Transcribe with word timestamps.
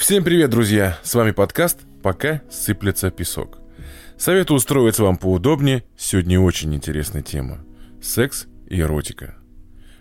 Всем 0.00 0.24
привет, 0.24 0.48
друзья! 0.48 0.98
С 1.02 1.14
вами 1.14 1.30
подкаст 1.30 1.80
«Пока 2.02 2.40
сыплется 2.50 3.10
песок». 3.10 3.58
Советую 4.16 4.56
устроиться 4.56 5.04
вам 5.04 5.18
поудобнее. 5.18 5.84
Сегодня 5.94 6.40
очень 6.40 6.74
интересная 6.74 7.20
тема. 7.20 7.58
Секс 8.02 8.46
и 8.66 8.80
эротика. 8.80 9.36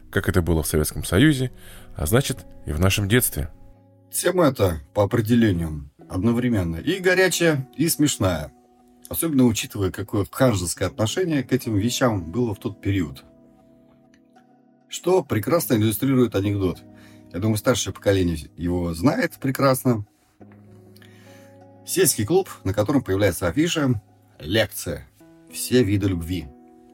Как 0.10 0.30
это 0.30 0.42
было 0.42 0.64
в 0.64 0.68
Советском 0.68 1.04
Союзе, 1.04 1.52
а 1.98 2.06
значит 2.06 2.46
и 2.66 2.72
в 2.72 2.80
нашем 2.80 3.10
детстве. 3.10 3.50
Тема 4.10 4.46
эта, 4.46 4.80
по 4.94 5.04
определению, 5.04 5.92
одновременно 6.10 6.78
и 6.78 7.00
горячая, 7.00 7.70
и 7.76 7.90
смешная. 7.90 8.54
Особенно 9.10 9.44
учитывая, 9.44 9.92
какое 9.92 10.26
ханжеское 10.32 10.88
отношение 10.88 11.44
к 11.44 11.52
этим 11.52 11.76
вещам 11.76 12.32
было 12.32 12.56
в 12.56 12.60
тот 12.60 12.80
период. 12.80 13.26
Что 14.88 15.26
прекрасно 15.26 15.74
иллюстрирует 15.74 16.36
анекдот– 16.36 16.80
я 17.32 17.40
думаю, 17.40 17.58
старшее 17.58 17.94
поколение 17.94 18.38
его 18.58 18.94
знает 18.94 19.38
прекрасно. 19.40 20.06
Сельский 21.86 22.26
клуб, 22.26 22.50
на 22.64 22.74
котором 22.74 23.04
появляется 23.04 23.48
афиша 23.48 24.02
«Лекция. 24.40 25.08
Все 25.52 25.84
виды 25.84 26.08
любви». 26.08 26.48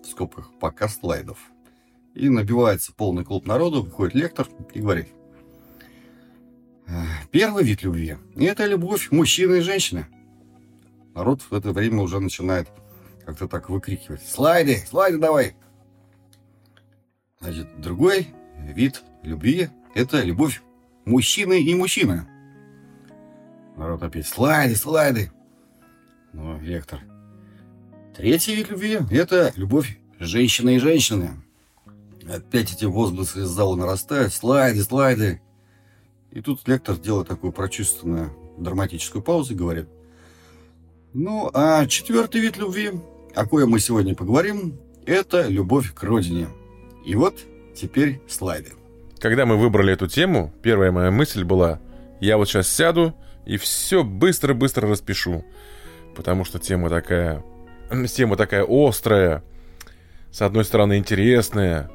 В 0.03 0.07
скобках 0.07 0.51
«Пока 0.59 0.87
слайдов». 0.87 1.37
И 2.13 2.29
набивается 2.29 2.93
полный 2.93 3.25
клуб 3.25 3.45
народу, 3.45 3.83
выходит 3.83 4.15
лектор 4.15 4.47
и 4.73 4.79
говорит. 4.79 5.07
Первый 7.31 7.63
вид 7.63 7.83
любви– 7.83 8.17
это 8.35 8.65
любовь 8.65 9.11
мужчины 9.11 9.57
и 9.57 9.61
женщины. 9.61 10.07
Народ 11.13 11.41
в 11.41 11.53
это 11.53 11.71
время 11.71 12.01
уже 12.01 12.19
начинает 12.19 12.69
как-то 13.25 13.47
так 13.47 13.69
выкрикивать. 13.69 14.21
Слайды, 14.25 14.83
слайды 14.87 15.17
давай. 15.17 15.55
Значит, 17.39 17.81
другой 17.81 18.27
вид 18.59 19.03
любви 19.23 19.69
это 19.95 20.21
любовь 20.21 20.61
мужчины 21.05 21.63
и 21.63 21.73
мужчины. 21.73 22.27
Народ 23.75 24.03
опять 24.03 24.27
слайды, 24.27 24.75
слайды. 24.75 25.31
Ну, 26.33 26.59
лектор. 26.61 26.99
Третий 28.15 28.55
вид 28.55 28.69
любви– 28.69 28.99
это 29.11 29.51
любовь 29.55 29.97
женщины 30.19 30.75
и 30.75 30.79
женщины. 30.79 31.31
Опять 32.29 32.73
эти 32.73 32.85
возгласы 32.85 33.41
из 33.41 33.47
зала 33.47 33.75
нарастают. 33.75 34.33
Слайды, 34.33 34.83
слайды. 34.83 35.41
И 36.31 36.41
тут 36.41 36.67
лектор 36.67 36.97
делает 36.97 37.27
такую 37.27 37.53
прочувственную 37.53 38.31
драматическую 38.57 39.21
паузу 39.21 39.53
и 39.53 39.57
говорит. 39.57 39.87
Ну, 41.13 41.49
а 41.53 41.85
четвертый 41.85 42.41
вид 42.41 42.57
любви, 42.57 42.91
о 43.33 43.45
коем 43.45 43.69
мы 43.69 43.79
сегодня 43.79 44.15
поговорим, 44.15 44.77
это 45.05 45.47
любовь 45.47 45.93
к 45.93 46.03
родине. 46.03 46.49
И 47.05 47.15
вот 47.15 47.39
теперь 47.75 48.21
слайды. 48.27 48.73
Когда 49.25 49.47
мы 49.47 49.57
выбрали 49.57 49.91
эту 49.91 50.05
тему, 50.05 50.53
первая 50.61 50.91
моя 50.91 51.09
мысль 51.09 51.43
была, 51.43 51.79
я 52.19 52.37
вот 52.37 52.47
сейчас 52.47 52.67
сяду 52.67 53.15
и 53.43 53.57
все 53.57 54.03
быстро-быстро 54.03 54.87
распишу. 54.87 55.43
Потому 56.15 56.45
что 56.45 56.59
тема 56.59 56.91
такая... 56.91 57.43
Тема 58.07 58.37
такая 58.37 58.63
острая, 58.69 59.43
с 60.31 60.43
одной 60.43 60.63
стороны 60.63 60.99
интересная. 60.99 61.89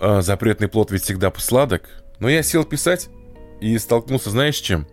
А 0.00 0.20
запретный 0.20 0.68
плод 0.68 0.90
ведь 0.90 1.04
всегда 1.04 1.32
сладок. 1.38 1.88
Но 2.20 2.28
я 2.28 2.42
сел 2.42 2.66
писать 2.66 3.08
и 3.62 3.78
столкнулся, 3.78 4.28
знаешь, 4.28 4.56
с 4.56 4.60
чем? 4.60 4.86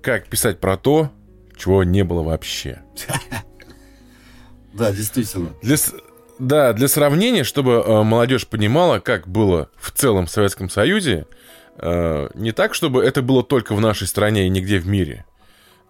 Как 0.00 0.28
писать 0.28 0.60
про 0.60 0.78
то, 0.78 1.10
чего 1.58 1.84
не 1.84 2.04
было 2.04 2.22
вообще. 2.22 2.80
Да, 4.72 4.92
действительно. 4.92 5.50
Для, 5.62 5.76
да, 6.40 6.72
для 6.72 6.88
сравнения, 6.88 7.44
чтобы 7.44 7.72
э, 7.72 8.02
молодежь 8.02 8.46
понимала, 8.46 8.98
как 8.98 9.28
было 9.28 9.68
в 9.76 9.90
целом 9.90 10.26
в 10.26 10.30
Советском 10.30 10.70
Союзе, 10.70 11.26
э, 11.76 12.28
не 12.34 12.52
так, 12.52 12.74
чтобы 12.74 13.04
это 13.04 13.20
было 13.20 13.44
только 13.44 13.74
в 13.74 13.80
нашей 13.80 14.06
стране 14.06 14.46
и 14.46 14.48
нигде 14.48 14.78
в 14.78 14.86
мире. 14.86 15.26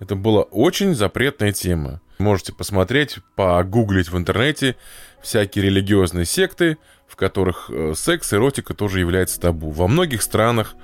Это 0.01 0.17
была 0.17 0.42
очень 0.42 0.95
запретная 0.95 1.53
тема. 1.53 2.01
Можете 2.19 2.52
посмотреть, 2.52 3.19
погуглить 3.36 4.11
в 4.11 4.19
интернете 4.19 4.77
всякие 5.23 5.67
религиозные 5.67 6.24
секты, 6.24 6.79
в 7.07 7.14
которых 7.14 7.70
э, 7.73 7.95
секс, 7.95 8.33
эротика 8.33 8.74
тоже 8.74 8.98
является 8.98 9.41
табу. 9.41 9.70
Во 9.70 9.86
многих 9.86 10.20
странах 10.20 10.74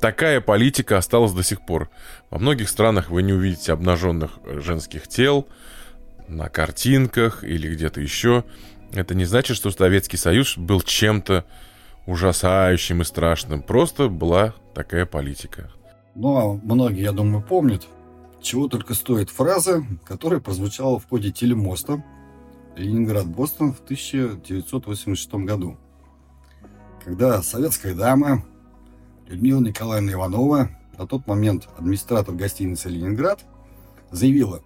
такая 0.00 0.40
политика 0.40 0.98
осталась 0.98 1.32
до 1.32 1.44
сих 1.44 1.64
пор. 1.64 1.90
Во 2.30 2.38
многих 2.38 2.68
странах 2.68 3.08
вы 3.10 3.22
не 3.22 3.32
увидите 3.32 3.72
обнаженных 3.72 4.32
женских 4.44 5.06
тел 5.06 5.46
на 6.28 6.48
картинках 6.48 7.44
или 7.44 7.72
где-то 7.72 8.00
еще. 8.00 8.44
Это 8.92 9.14
не 9.14 9.24
значит, 9.24 9.56
что 9.56 9.70
Советский 9.70 10.16
Союз 10.16 10.56
был 10.58 10.80
чем-то 10.82 11.44
ужасающим 12.06 13.02
и 13.02 13.04
страшным. 13.04 13.62
Просто 13.62 14.08
была 14.08 14.54
такая 14.74 15.06
политика. 15.06 15.70
Ну, 16.14 16.36
а 16.36 16.60
многие, 16.62 17.02
я 17.02 17.12
думаю, 17.12 17.42
помнят, 17.42 17.86
чего 18.42 18.68
только 18.68 18.94
стоит 18.94 19.30
фраза, 19.30 19.84
которая 20.04 20.40
прозвучала 20.40 20.98
в 20.98 21.08
ходе 21.08 21.30
телемоста 21.30 22.04
Ленинград-Бостон 22.76 23.72
в 23.72 23.80
1986 23.80 25.34
году. 25.34 25.78
Когда 27.04 27.42
советская 27.42 27.94
дама 27.94 28.44
Людмила 29.26 29.60
Николаевна 29.60 30.12
Иванова, 30.12 30.70
на 30.98 31.06
тот 31.06 31.26
момент 31.26 31.68
администратор 31.78 32.34
гостиницы 32.34 32.90
«Ленинград», 32.90 33.44
заявила, 34.10 34.62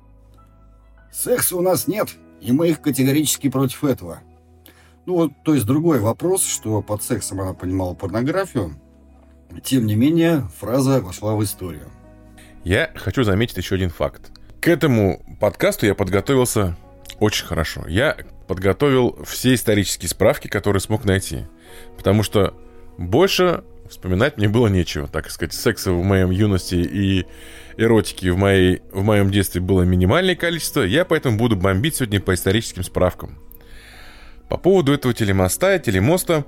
«Секса 1.12 1.56
у 1.56 1.60
нас 1.60 1.86
нет, 1.86 2.10
и 2.46 2.52
мы 2.52 2.68
их 2.68 2.80
категорически 2.80 3.50
против 3.50 3.84
этого. 3.84 4.20
Ну 5.04 5.14
вот, 5.14 5.32
то 5.44 5.54
есть 5.54 5.66
другой 5.66 5.98
вопрос, 5.98 6.44
что 6.44 6.80
под 6.80 7.02
сексом 7.02 7.40
она 7.40 7.54
понимала 7.54 7.94
порнографию. 7.94 8.80
Тем 9.64 9.86
не 9.86 9.96
менее, 9.96 10.48
фраза 10.58 11.00
вошла 11.00 11.34
в 11.34 11.42
историю. 11.42 11.90
Я 12.64 12.90
хочу 12.94 13.24
заметить 13.24 13.56
еще 13.56 13.74
один 13.74 13.90
факт. 13.90 14.30
К 14.60 14.68
этому 14.68 15.22
подкасту 15.40 15.86
я 15.86 15.94
подготовился 15.94 16.76
очень 17.18 17.46
хорошо. 17.46 17.84
Я 17.88 18.16
подготовил 18.46 19.18
все 19.24 19.54
исторические 19.54 20.08
справки, 20.08 20.46
которые 20.46 20.80
смог 20.80 21.04
найти. 21.04 21.46
Потому 21.96 22.22
что 22.22 22.54
больше 22.96 23.64
вспоминать 23.88 24.36
мне 24.36 24.48
было 24.48 24.68
нечего. 24.68 25.08
Так 25.08 25.30
сказать, 25.30 25.52
секса 25.52 25.92
в 25.92 26.02
моем 26.02 26.30
юности 26.30 26.74
и 26.74 27.26
эротики 27.76 28.28
в, 28.28 28.36
моей, 28.36 28.82
в 28.92 29.02
моем 29.02 29.30
детстве 29.30 29.60
было 29.60 29.82
минимальное 29.82 30.36
количество. 30.36 30.82
Я 30.82 31.04
поэтому 31.04 31.38
буду 31.38 31.56
бомбить 31.56 31.96
сегодня 31.96 32.20
по 32.20 32.34
историческим 32.34 32.82
справкам. 32.82 33.38
По 34.48 34.56
поводу 34.56 34.92
этого 34.92 35.12
телемоста, 35.12 35.78
телемоста, 35.78 36.44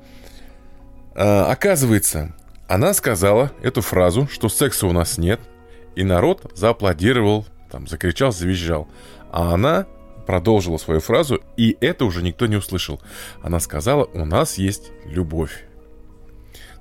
э, 1.14 1.20
оказывается, 1.22 2.34
она 2.68 2.94
сказала 2.94 3.52
эту 3.62 3.80
фразу, 3.80 4.28
что 4.30 4.48
секса 4.48 4.86
у 4.86 4.92
нас 4.92 5.18
нет, 5.18 5.40
и 5.96 6.04
народ 6.04 6.52
зааплодировал, 6.54 7.46
там, 7.70 7.86
закричал, 7.86 8.32
завизжал. 8.32 8.88
А 9.30 9.54
она 9.54 9.86
продолжила 10.26 10.76
свою 10.76 11.00
фразу, 11.00 11.40
и 11.56 11.76
это 11.80 12.04
уже 12.04 12.22
никто 12.22 12.46
не 12.46 12.56
услышал. 12.56 13.00
Она 13.42 13.58
сказала, 13.60 14.04
у 14.04 14.24
нас 14.24 14.58
есть 14.58 14.92
любовь 15.06 15.67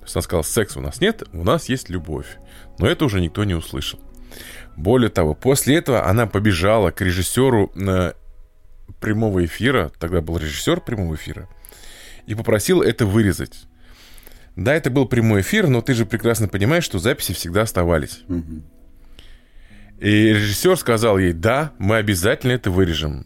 есть 0.07 0.15
она 0.15 0.23
сказала, 0.23 0.43
секса 0.43 0.79
у 0.79 0.81
нас 0.81 1.01
нет, 1.01 1.23
у 1.33 1.43
нас 1.43 1.69
есть 1.69 1.89
любовь. 1.89 2.37
Но 2.79 2.87
это 2.87 3.05
уже 3.05 3.21
никто 3.21 3.43
не 3.43 3.53
услышал. 3.53 3.99
Более 4.75 5.09
того, 5.09 5.33
после 5.33 5.77
этого 5.77 6.07
она 6.07 6.27
побежала 6.27 6.91
к 6.91 7.01
режиссеру 7.01 7.71
на 7.75 8.13
прямого 8.99 9.45
эфира, 9.45 9.91
тогда 9.99 10.21
был 10.21 10.37
режиссер 10.37 10.81
прямого 10.81 11.15
эфира, 11.15 11.49
и 12.25 12.35
попросила 12.35 12.83
это 12.83 13.05
вырезать. 13.05 13.65
Да, 14.55 14.73
это 14.73 14.89
был 14.89 15.07
прямой 15.07 15.41
эфир, 15.41 15.67
но 15.67 15.81
ты 15.81 15.93
же 15.93 16.05
прекрасно 16.05 16.47
понимаешь, 16.47 16.83
что 16.83 16.99
записи 16.99 17.33
всегда 17.33 17.61
оставались. 17.61 18.23
И 19.99 20.09
режиссер 20.33 20.77
сказал 20.77 21.17
ей, 21.17 21.33
да, 21.33 21.73
мы 21.79 21.97
обязательно 21.97 22.51
это 22.51 22.69
вырежем. 22.69 23.25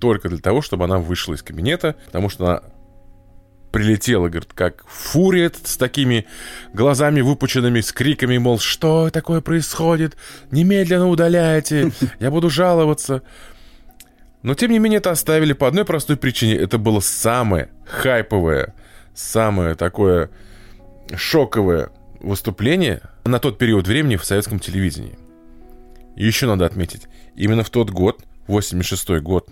Только 0.00 0.28
для 0.28 0.38
того, 0.38 0.62
чтобы 0.62 0.84
она 0.84 0.98
вышла 0.98 1.34
из 1.34 1.42
кабинета, 1.42 1.96
потому 2.06 2.28
что 2.28 2.46
она 2.46 2.62
прилетела, 3.70 4.28
говорит, 4.28 4.52
как 4.54 4.84
фурия 4.86 5.50
с 5.62 5.76
такими 5.76 6.26
глазами 6.72 7.20
выпученными, 7.20 7.80
с 7.80 7.92
криками, 7.92 8.38
мол, 8.38 8.58
что 8.58 9.10
такое 9.10 9.40
происходит? 9.40 10.16
Немедленно 10.50 11.08
удаляйте, 11.08 11.92
я 12.20 12.30
буду 12.30 12.50
жаловаться. 12.50 13.22
Но, 14.42 14.54
тем 14.54 14.70
не 14.70 14.78
менее, 14.78 14.98
это 14.98 15.10
оставили 15.10 15.52
по 15.52 15.66
одной 15.66 15.84
простой 15.84 16.16
причине. 16.16 16.56
Это 16.56 16.78
было 16.78 17.00
самое 17.00 17.70
хайповое, 17.84 18.74
самое 19.14 19.74
такое 19.74 20.30
шоковое 21.14 21.90
выступление 22.20 23.02
на 23.24 23.38
тот 23.38 23.58
период 23.58 23.86
времени 23.86 24.16
в 24.16 24.24
советском 24.24 24.58
телевидении. 24.58 25.18
И 26.16 26.24
еще 26.24 26.46
надо 26.46 26.66
отметить, 26.66 27.06
именно 27.36 27.62
в 27.62 27.70
тот 27.70 27.90
год, 27.90 28.24
86 28.46 29.20
год, 29.20 29.48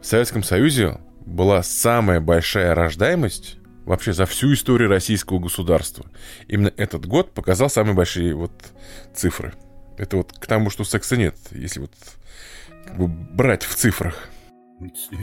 в 0.00 0.06
Советском 0.06 0.42
Союзе 0.42 0.98
была 1.26 1.62
самая 1.62 2.20
большая 2.20 2.74
рождаемость 2.74 3.56
вообще 3.84 4.12
за 4.12 4.26
всю 4.26 4.52
историю 4.52 4.88
российского 4.88 5.38
государства. 5.38 6.06
Именно 6.48 6.72
этот 6.76 7.06
год 7.06 7.32
показал 7.32 7.68
самые 7.68 7.94
большие 7.94 8.34
вот 8.34 8.52
цифры. 9.14 9.54
Это 9.96 10.16
вот 10.16 10.32
к 10.32 10.46
тому, 10.46 10.70
что 10.70 10.84
секса 10.84 11.16
нет, 11.16 11.36
если 11.50 11.80
вот 11.80 11.92
как 12.86 12.98
бы 12.98 13.08
брать 13.08 13.62
в 13.62 13.74
цифрах. 13.74 14.28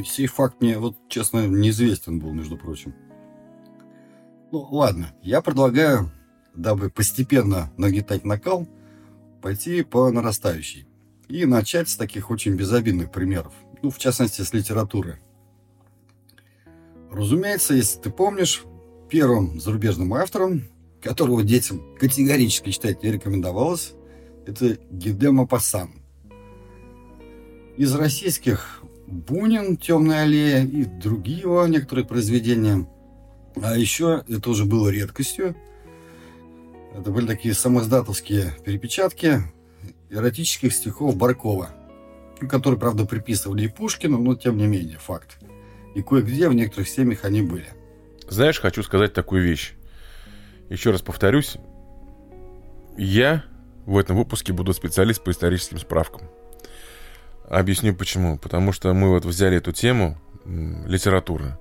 Сей 0.06 0.28
факт 0.28 0.62
мне, 0.62 0.78
вот 0.78 0.96
честно, 1.10 1.46
неизвестен 1.46 2.20
был, 2.20 2.32
между 2.32 2.58
прочим. 2.58 2.96
Ну, 4.52 4.68
ладно, 4.72 5.14
я 5.22 5.42
предлагаю 5.42 6.12
дабы 6.54 6.90
постепенно 6.90 7.72
нагнетать 7.78 8.26
накал, 8.26 8.68
пойти 9.42 9.84
по 9.84 10.10
нарастающей. 10.12 10.88
И 11.28 11.46
начать 11.46 11.90
с 11.90 11.96
таких 11.96 12.30
очень 12.30 12.56
безобидных 12.56 13.12
примеров. 13.12 13.54
Ну, 13.82 13.90
в 13.90 13.98
частности, 13.98 14.42
с 14.42 14.54
литературы. 14.54 15.20
Разумеется, 17.12 17.74
если 17.74 18.00
ты 18.00 18.10
помнишь, 18.10 18.64
первым 19.10 19.60
зарубежным 19.60 20.14
автором, 20.14 20.64
которого 21.02 21.44
детям 21.44 21.82
категорически 22.00 22.72
читать 22.72 23.04
не 23.04 23.12
рекомендовалось, 23.12 23.94
это 24.46 24.78
Гидема 24.90 25.46
Пасан. 25.46 25.92
Из 27.76 27.94
российских 27.94 28.82
Бунин, 29.08 29.76
Темная 29.76 30.24
аллея 30.24 30.64
и 30.66 30.86
другие 30.86 31.40
его 31.40 31.68
некоторые 31.68 32.06
произведения. 32.06 32.88
А 33.62 33.78
еще 33.78 34.24
это 34.30 34.50
уже 34.50 34.64
было 34.64 34.88
редкостью. 34.88 35.56
Это 36.96 37.12
были 37.12 37.28
такие 37.28 37.54
самоздатовские 37.54 38.56
перепечатки 38.64 39.42
эротических 40.10 40.74
стихов 40.74 41.18
Баркова, 41.18 41.72
которые, 42.50 42.80
правда, 42.80 43.06
приписывали 43.06 43.66
и 43.66 43.68
Пушкину, 43.68 44.18
но 44.18 44.36
тем 44.36 44.58
не 44.58 44.68
менее, 44.68 44.98
факт. 44.98 45.38
И 45.96 46.02
кое-где 46.02 46.48
в 46.50 46.54
некоторых 46.54 46.88
семьях 46.88 47.26
они 47.26 47.42
были. 47.42 47.68
Знаешь, 48.30 48.60
хочу 48.60 48.82
сказать 48.84 49.14
такую 49.14 49.44
вещь. 49.44 49.74
Еще 50.70 50.92
раз 50.92 51.02
повторюсь, 51.02 51.58
я 52.98 53.44
в 53.86 53.98
этом 53.98 54.16
выпуске 54.16 54.54
буду 54.54 54.74
специалист 54.74 55.24
по 55.24 55.32
историческим 55.32 55.80
справкам. 55.80 56.30
Объясню 57.50 57.94
почему. 57.94 58.38
Потому 58.38 58.72
что 58.72 58.94
мы 58.94 59.10
вот 59.10 59.26
взяли 59.26 59.58
эту 59.58 59.74
тему 59.74 60.18
литературы. 60.46 61.58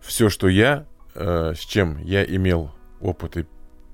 Все, 0.00 0.28
что 0.28 0.48
я, 0.48 0.86
э, 1.14 1.52
с 1.54 1.60
чем 1.60 1.98
я 2.02 2.24
имел 2.24 2.72
опыт 3.00 3.36
и 3.36 3.46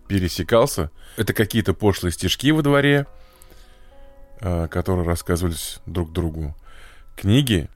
пересекался, 0.06 0.90
это 1.16 1.32
какие-то 1.32 1.74
пошлые 1.74 2.12
стишки 2.12 2.50
во 2.52 2.62
дворе, 2.62 3.06
э, 4.40 4.68
которые 4.68 5.06
рассказывались 5.06 5.80
друг 5.86 6.12
другу. 6.12 6.56
Книги 7.16 7.68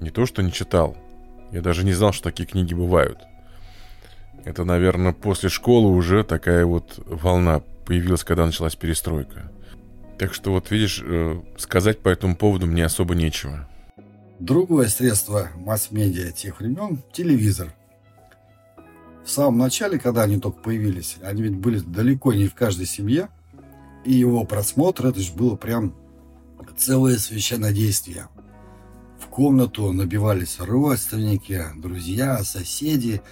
не 0.00 0.10
то, 0.10 0.26
что 0.26 0.42
не 0.42 0.52
читал. 0.52 0.96
Я 1.52 1.60
даже 1.60 1.84
не 1.84 1.92
знал, 1.92 2.12
что 2.12 2.24
такие 2.24 2.46
книги 2.46 2.74
бывают. 2.74 3.18
Это, 4.44 4.64
наверное, 4.64 5.12
после 5.12 5.48
школы 5.48 5.94
уже 5.94 6.24
такая 6.24 6.64
вот 6.64 6.98
волна 7.06 7.62
появилась, 7.84 8.24
когда 8.24 8.46
началась 8.46 8.74
перестройка. 8.74 9.52
Так 10.18 10.34
что 10.34 10.50
вот 10.52 10.70
видишь, 10.70 11.02
э, 11.04 11.40
сказать 11.58 12.00
по 12.00 12.08
этому 12.08 12.36
поводу 12.36 12.66
мне 12.66 12.84
особо 12.84 13.14
нечего. 13.14 13.68
Другое 14.38 14.88
средство 14.88 15.50
масс-медиа 15.56 16.32
тех 16.32 16.58
времен– 16.58 17.02
телевизор. 17.12 17.72
В 19.24 19.30
самом 19.30 19.58
начале, 19.58 19.98
когда 19.98 20.22
они 20.22 20.40
только 20.40 20.60
появились, 20.60 21.16
они 21.22 21.42
ведь 21.42 21.56
были 21.56 21.78
далеко 21.78 22.32
не 22.32 22.48
в 22.48 22.54
каждой 22.54 22.86
семье, 22.86 23.28
и 24.04 24.12
его 24.12 24.44
просмотр, 24.44 25.06
это 25.06 25.20
же 25.20 25.32
было 25.32 25.54
прям 25.54 25.94
целое 26.76 27.18
священное 27.18 27.72
действие. 27.72 28.26
Комнату 29.32 29.92
набивались 29.92 30.60
родственники, 30.60 31.64
друзья, 31.76 32.44
соседи. 32.44 33.22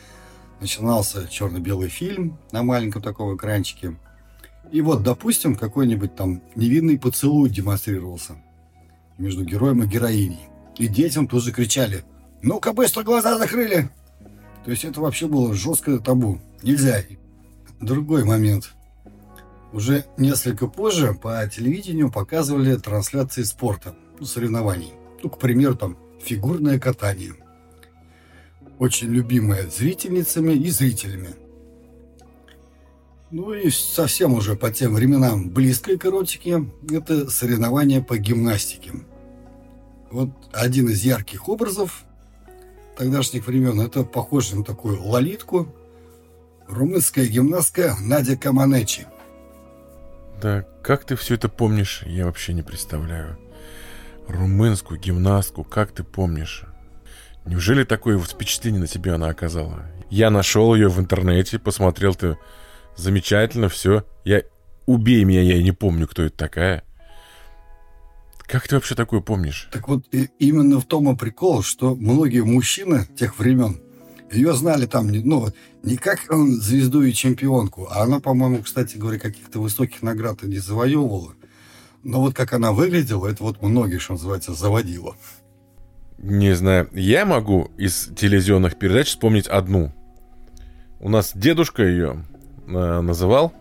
Начинался 0.61 1.29
черно-белый 1.29 1.89
фильм 1.89 2.39
на 2.51 2.63
маленьком 2.63 3.03
таком 3.03 3.37
экранчике– 3.37 3.97
и 4.71 4.81
вот, 4.83 5.03
допустим, 5.03 5.57
какой-нибудь 5.57 6.15
там 6.15 6.43
невинный 6.55 6.99
поцелуй 6.99 7.51
демонстрировался 7.51 8.37
между 9.19 9.45
героем 9.45 9.83
и 9.83 9.87
героиней. 9.87 10.49
И 10.77 10.87
детям 10.87 11.27
тоже 11.27 11.53
кричали 11.53 12.05
«Ну-ка, 12.43 12.73
быстро 12.73 13.03
глаза 13.03 13.37
закрыли!» 13.37 13.91
То 14.65 14.71
есть 14.71 14.85
это 14.85 15.01
вообще 15.01 15.27
было 15.27 15.55
жесткое 15.55 15.99
табу. 15.99 16.41
Нельзя. 16.63 17.03
Другой 17.81 18.25
момент. 18.25 18.75
Уже 19.73 20.05
несколько 20.17 20.69
позже 20.69 21.15
по 21.15 21.47
телевидению 21.49 22.11
показывали 22.11 22.77
трансляции 22.77 23.43
спорта, 23.43 23.95
соревнований. 24.23 24.93
Ну, 25.23 25.31
к 25.31 25.39
примеру, 25.39 25.77
там 25.77 25.97
фигурное 26.23 26.79
катание. 26.79 27.35
Очень 28.79 29.09
любимое 29.09 29.69
зрительницами 29.69 30.53
и 30.53 30.71
зрителями. 30.71 31.35
Ну 33.31 33.53
и 33.53 33.71
совсем 33.71 34.35
уже 34.35 34.57
по 34.57 34.71
тем 34.73 34.95
временам 34.95 35.51
близкой 35.51 35.99
к 35.99 36.07
эротике– 36.07 36.65
это 36.91 37.31
соревнования 37.31 38.03
по 38.03 38.19
гимнастике. 38.19 38.93
Вот 40.11 40.31
один 40.53 40.89
из 40.89 41.05
ярких 41.05 41.49
образов 41.49 42.05
тогдашних 42.97 43.47
времен– 43.47 43.81
это 43.83 44.03
похоже 44.03 44.57
на 44.57 44.65
такую 44.65 45.01
лолитку, 45.01 45.73
румынская 46.67 47.27
гимнастка 47.27 47.97
Надя 48.01 48.37
Каманечи. 48.37 49.07
Да 50.43 50.67
как 50.83 51.05
ты 51.05 51.15
все 51.15 51.35
это 51.35 51.49
помнишь, 51.49 52.03
я 52.07 52.25
вообще 52.25 52.53
не 52.53 52.63
представляю. 52.63 53.39
Румынскую 54.31 54.99
гимнастку, 54.99 55.65
как 55.65 55.93
ты 55.93 56.05
помнишь? 56.05 56.65
Неужели 57.45 57.85
такое 57.85 58.19
впечатление 58.19 58.81
на 58.81 58.87
тебя 58.87 59.17
она 59.17 59.29
оказала? 59.29 59.87
Я 60.11 60.31
нашел 60.31 60.75
ее 60.75 60.89
в 60.89 60.99
интернете, 61.01 61.59
посмотрел 61.59 62.15
ты 62.15 62.37
замечательно, 62.97 63.69
все. 63.69 64.05
Я 64.25 64.43
убей 64.87 65.25
меня, 65.25 65.43
я 65.43 65.63
не 65.63 65.73
помню, 65.73 66.07
кто 66.07 66.23
это 66.23 66.37
такая. 66.37 66.85
Как 68.47 68.67
ты 68.67 68.75
вообще 68.75 68.95
такое 68.95 69.21
помнишь? 69.21 69.69
Так 69.73 69.89
вот, 69.89 70.07
и, 70.13 70.29
именно 70.39 70.81
в 70.81 70.85
том 70.85 71.09
и 71.13 71.17
прикол, 71.17 71.63
что 71.63 71.95
многие 71.95 72.45
мужчины 72.45 73.07
тех 73.17 73.39
времен 73.39 73.81
ее 74.33 74.55
знали 74.55 74.87
там, 74.87 75.09
ну, 75.09 75.49
не 75.83 75.97
как 75.97 76.21
звезду 76.31 77.03
и 77.03 77.13
чемпионку, 77.13 77.89
а 77.91 78.03
она, 78.03 78.21
по-моему, 78.21 78.63
кстати 78.63 78.97
говоря, 78.97 79.19
каких-то 79.19 79.61
высоких 79.61 80.03
наград 80.03 80.43
не 80.43 80.59
завоевывала. 80.59 81.35
Но 82.03 82.21
вот 82.21 82.35
как 82.35 82.53
она 82.53 82.73
выглядела, 82.73 83.29
это 83.29 83.43
вот 83.43 83.61
многие, 83.63 83.99
что 83.99 84.15
называется, 84.15 84.55
заводило. 84.55 85.17
Не 86.19 86.55
знаю. 86.55 86.89
Я 86.93 87.25
могу 87.25 87.71
из 87.77 88.11
телевизионных 88.17 88.79
передач 88.79 89.09
вспомнить 89.09 89.47
одну. 89.47 89.93
У 90.99 91.09
нас 91.09 91.33
дедушка 91.35 91.83
ее 91.83 92.25
э, 92.67 93.01
называл 93.01 93.55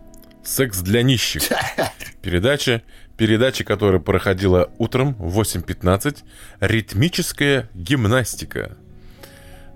«Секс 0.43 0.81
для 0.81 1.03
нищих». 1.03 1.43
Передача, 2.21 2.81
передача, 3.17 3.63
которая 3.63 4.01
проходила 4.01 4.71
утром 4.77 5.15
в 5.15 5.39
8.15. 5.39 6.17
Ритмическая 6.59 7.69
гимнастика. 7.73 8.77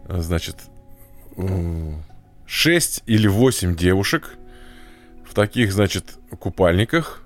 Значит, 0.10 0.58
6 2.46 3.04
или 3.06 3.28
8 3.28 3.76
девушек 3.78 4.38
в 5.26 5.34
таких, 5.34 5.72
значит, 5.72 6.18
купальниках 6.38 7.23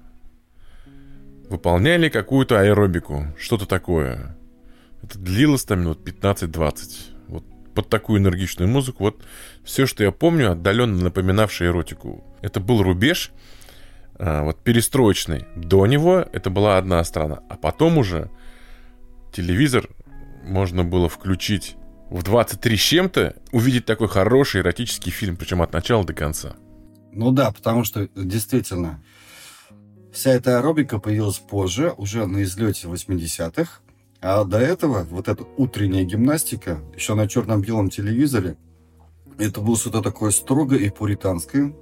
выполняли 1.49 2.09
какую-то 2.09 2.59
аэробику. 2.59 3.27
Что-то 3.37 3.65
такое. 3.65 4.37
Это 5.01 5.19
длилось 5.19 5.63
там 5.63 5.81
минут 5.81 6.07
15-20 6.07 7.17
под 7.77 7.89
такую 7.89 8.19
энергичную 8.19 8.67
музыку. 8.67 9.03
Вот 9.03 9.23
все, 9.63 9.85
что 9.85 10.03
я 10.03 10.11
помню, 10.11 10.53
отдаленно 10.53 11.03
напоминавшее 11.03 11.69
эротику. 11.69 12.23
Это 12.41 12.59
был 12.59 12.81
рубеж, 12.81 13.31
а, 14.17 14.43
вот 14.43 14.63
перестроечный. 14.63 15.45
До 15.55 15.85
него 15.85 16.25
это 16.33 16.49
была 16.49 16.79
одна 16.79 17.03
страна. 17.03 17.43
А 17.49 17.55
потом 17.55 17.99
уже 17.99 18.31
телевизор 19.31 19.89
можно 20.43 20.83
было 20.83 21.07
включить 21.07 21.75
в 22.09 22.23
23 22.23 22.77
с 22.77 22.81
чем-то, 22.81 23.35
увидеть 23.51 23.85
такой 23.85 24.07
хороший 24.07 24.61
эротический 24.61 25.11
фильм, 25.11 25.37
причем 25.37 25.61
от 25.61 25.71
начала 25.73 26.03
до 26.03 26.13
конца. 26.13 26.55
Ну 27.11 27.31
да, 27.31 27.51
потому 27.51 27.83
что 27.83 28.09
действительно 28.15 29.03
вся 30.11 30.31
эта 30.31 30.57
аэробика 30.57 30.99
появилась 30.99 31.39
позже, 31.39 31.93
уже 31.97 32.25
на 32.25 32.43
излете 32.43 32.87
80-х. 32.87 33.81
А 34.19 34.43
до 34.43 34.57
этого 34.59 35.03
вот 35.03 35.27
эта 35.27 35.43
утренняя 35.57 36.03
гимнастика, 36.03 36.81
еще 36.95 37.13
на 37.13 37.27
черно-белом 37.27 37.89
телевизоре, 37.89 38.57
это 39.37 39.61
было 39.61 39.77
что-то 39.77 40.01
такое 40.01 40.31
строгое 40.31 40.79
и 40.79 40.89
пуританское. 40.89 41.75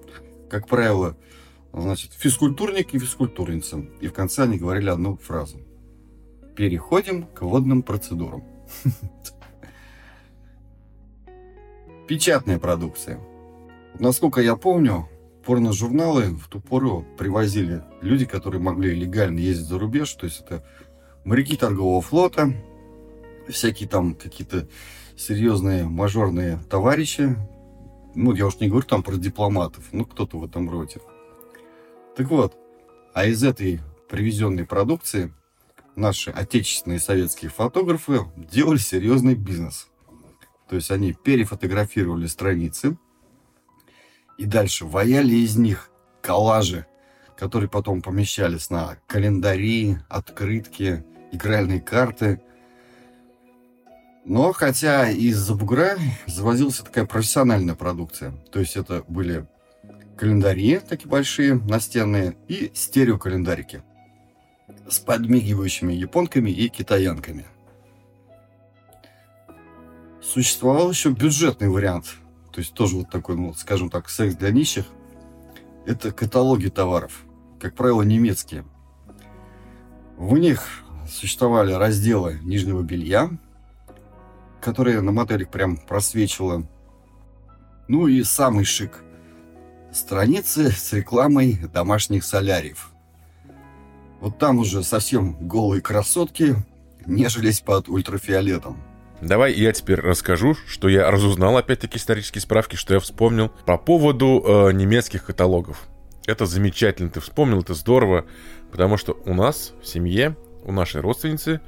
Как 0.49 0.67
правило, 0.67 1.15
значит, 1.71 2.11
физкультурник 2.13 2.93
и 2.93 2.99
физкультурница. 2.99 3.85
И 4.01 4.07
в 4.07 4.13
конце 4.13 4.43
они 4.43 4.57
говорили 4.57 4.89
одну 4.89 5.17
фразу. 5.17 5.61
Переходим 6.55 7.23
к 7.23 7.41
водным 7.41 7.83
процедурам. 7.83 8.43
Печатная 12.07 12.59
продукция. 12.59 13.19
Насколько 13.99 14.41
я 14.41 14.55
помню, 14.57 15.09
порно-журналы 15.45 16.35
в 16.35 16.47
ту 16.47 16.59
пору 16.59 17.05
привозили 17.17 17.83
люди, 18.05 18.25
которые 18.25 18.61
могли 18.61 18.93
легально 18.93 19.39
ездить 19.39 19.67
за 19.67 19.79
рубеж, 19.79 20.13
то 20.13 20.25
есть 20.25 20.41
это 20.41 20.63
моряки 21.23 21.57
торгового 21.57 22.01
флота, 22.01 22.53
всякие 23.49 23.89
там 23.89 24.15
какие-то 24.15 24.67
серьезные 25.17 25.85
мажорные 25.85 26.59
товарищи. 26.69 27.35
Ну, 28.15 28.33
я 28.33 28.47
уж 28.47 28.59
не 28.59 28.69
говорю 28.69 28.87
там 28.87 29.03
про 29.03 29.15
дипломатов, 29.15 29.85
ну, 29.91 30.05
кто-то 30.05 30.37
в 30.37 30.45
этом 30.45 30.69
роде. 30.69 31.01
Так 32.15 32.29
вот, 32.29 32.55
а 33.13 33.25
из 33.25 33.43
этой 33.43 33.81
привезенной 34.09 34.65
продукции 34.65 35.33
наши 35.95 36.31
отечественные 36.31 36.99
советские 36.99 37.51
фотографы 37.51 38.21
делали 38.37 38.77
серьезный 38.77 39.35
бизнес. 39.35 39.87
То 40.69 40.75
есть 40.75 40.91
они 40.91 41.13
перефотографировали 41.13 42.27
страницы 42.27 42.97
и 44.37 44.45
дальше 44.45 44.85
ваяли 44.85 45.35
из 45.35 45.57
них 45.57 45.89
коллажи, 46.21 46.85
которые 47.37 47.69
потом 47.69 48.01
помещались 48.01 48.69
на 48.69 48.97
календари, 49.07 49.97
открытки, 50.09 51.03
игральные 51.31 51.81
карты. 51.81 52.41
Но 54.23 54.53
хотя 54.53 55.09
из-за 55.09 55.53
бугра 55.53 55.97
завозилась 56.25 56.79
такая 56.79 57.05
профессиональная 57.05 57.75
продукция. 57.75 58.31
То 58.51 58.59
есть 58.59 58.75
это 58.75 59.03
были 59.07 59.47
календари 60.17 60.79
такие 60.79 61.09
большие, 61.09 61.55
настенные, 61.55 62.37
и 62.47 62.71
стереокалендарики 62.73 63.83
с 64.89 64.99
подмигивающими 64.99 65.93
японками 65.93 66.49
и 66.49 66.69
китаянками. 66.69 67.45
Существовал 70.21 70.89
еще 70.89 71.11
бюджетный 71.11 71.69
вариант, 71.69 72.15
то 72.51 72.59
есть 72.59 72.73
тоже 72.73 72.95
вот 72.95 73.09
такой, 73.11 73.35
ну, 73.35 73.53
скажем 73.53 73.89
так, 73.89 74.09
секс 74.09 74.35
для 74.35 74.51
нищих. 74.51 74.85
Это 75.85 76.11
каталоги 76.11 76.69
товаров, 76.69 77.25
как 77.59 77.75
правило, 77.75 78.01
немецкие. 78.01 78.65
В 80.17 80.37
них 80.37 80.63
существовали 81.07 81.73
разделы 81.73 82.39
нижнего 82.43 82.81
белья, 82.81 83.29
которые 84.61 85.01
на 85.01 85.11
моделях 85.11 85.49
прям 85.49 85.77
просвечивало. 85.77 86.67
Ну 87.87 88.07
и 88.07 88.23
самый 88.23 88.65
шик. 88.65 89.03
Страницы 89.91 90.71
с 90.71 90.91
рекламой 90.93 91.59
домашних 91.71 92.23
соляриев– 92.23 92.91
вот 94.25 94.39
там 94.39 94.57
уже 94.57 94.81
совсем 94.81 95.35
голые 95.47 95.83
красотки 95.83 96.55
нежились 97.05 97.61
под 97.61 97.89
ультрафиолетом. 97.89 98.81
Давай 99.25 99.53
я 99.53 99.71
теперь 99.71 99.99
расскажу, 100.01 100.55
что 100.67 100.87
я 100.87 101.09
разузнал, 101.09 101.57
опять-таки, 101.57 101.97
исторические 101.97 102.43
справки, 102.43 102.75
что 102.75 102.93
я 102.93 102.99
вспомнил 102.99 103.49
по 103.65 103.79
поводу 103.79 104.43
э, 104.45 104.71
немецких 104.71 105.25
каталогов. 105.25 105.87
Это 106.27 106.45
замечательно, 106.45 107.09
ты 107.09 107.19
вспомнил, 107.21 107.61
это 107.61 107.73
здорово, 107.73 108.25
потому 108.71 108.97
что 108.97 109.19
у 109.25 109.33
нас 109.33 109.73
в 109.81 109.87
семье, 109.87 110.37
у 110.63 110.71
нашей 110.71 111.01
родственницы 111.01 111.59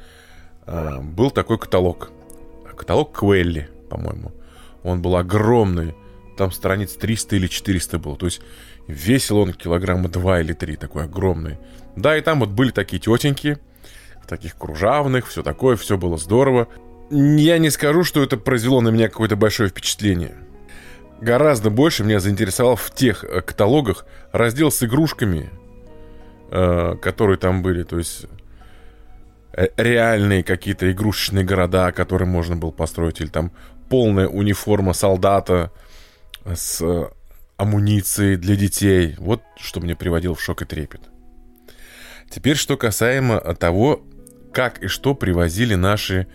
э, 0.68 1.00
был 1.02 1.32
такой 1.32 1.58
каталог. 1.58 2.12
Каталог 2.76 3.18
Квелли, 3.18 3.72
по-моему. 3.90 4.34
Он 4.84 5.02
был 5.02 5.16
огромный, 5.16 5.96
там 6.38 6.52
страниц 6.52 6.94
300 6.94 7.38
или 7.38 7.48
400 7.48 7.98
было. 7.98 8.16
То 8.18 8.28
есть 8.28 8.40
весил 8.86 9.40
он 9.40 9.54
килограмма 9.54 10.10
2 10.10 10.42
или 10.42 10.54
3, 10.54 10.76
такой 10.76 11.06
огромный. 11.06 11.58
Да, 11.96 12.16
и 12.16 12.22
там 12.22 12.40
вот 12.40 12.50
были 12.50 12.70
такие 12.70 13.00
тетеньки, 13.00 13.58
таких 14.28 14.56
кружавных, 14.58 15.26
все 15.26 15.42
такое, 15.42 15.76
все 15.76 15.98
было 15.98 16.18
здорово. 16.18 16.68
Я 17.10 17.58
не 17.58 17.70
скажу, 17.70 18.04
что 18.04 18.22
это 18.22 18.38
произвело 18.38 18.82
на 18.82 18.90
меня 18.90 19.08
какое-то 19.08 19.36
большое 19.36 19.70
впечатление. 19.70 20.36
Гораздо 21.22 21.70
больше 21.70 22.04
меня 22.04 22.20
заинтересовал 22.20 22.76
в 22.76 22.92
тех 22.94 23.24
э, 23.24 23.42
каталогах 23.42 24.06
раздел 24.32 24.72
с 24.72 24.84
игрушками, 24.84 25.50
э, 26.52 26.96
которые 27.02 27.38
там 27.38 27.64
были. 27.64 27.84
То 27.84 27.98
есть 27.98 28.26
э, 29.54 29.68
реальные 29.78 30.44
какие-то 30.44 30.92
игрушечные 30.92 31.46
города, 31.46 31.92
которые 31.92 32.28
можно 32.28 32.56
было 32.56 32.72
построить, 32.72 33.22
или 33.22 33.30
там 33.30 33.52
полная 33.90 34.28
униформа 34.28 34.94
солдата 34.94 35.72
с 36.46 36.84
амуницией 37.56 38.36
для 38.36 38.56
детей. 38.56 39.16
Вот 39.18 39.42
что 39.56 39.80
мне 39.80 39.96
приводило 39.96 40.36
в 40.36 40.42
шок 40.42 40.62
и 40.62 40.66
трепет. 40.66 41.02
Теперь, 42.30 42.58
что 42.58 42.76
касаемо 42.78 43.40
того, 43.56 44.04
как 44.52 44.84
и 44.84 44.88
что 44.88 45.16
привозили 45.16 45.76
наши 45.76 46.28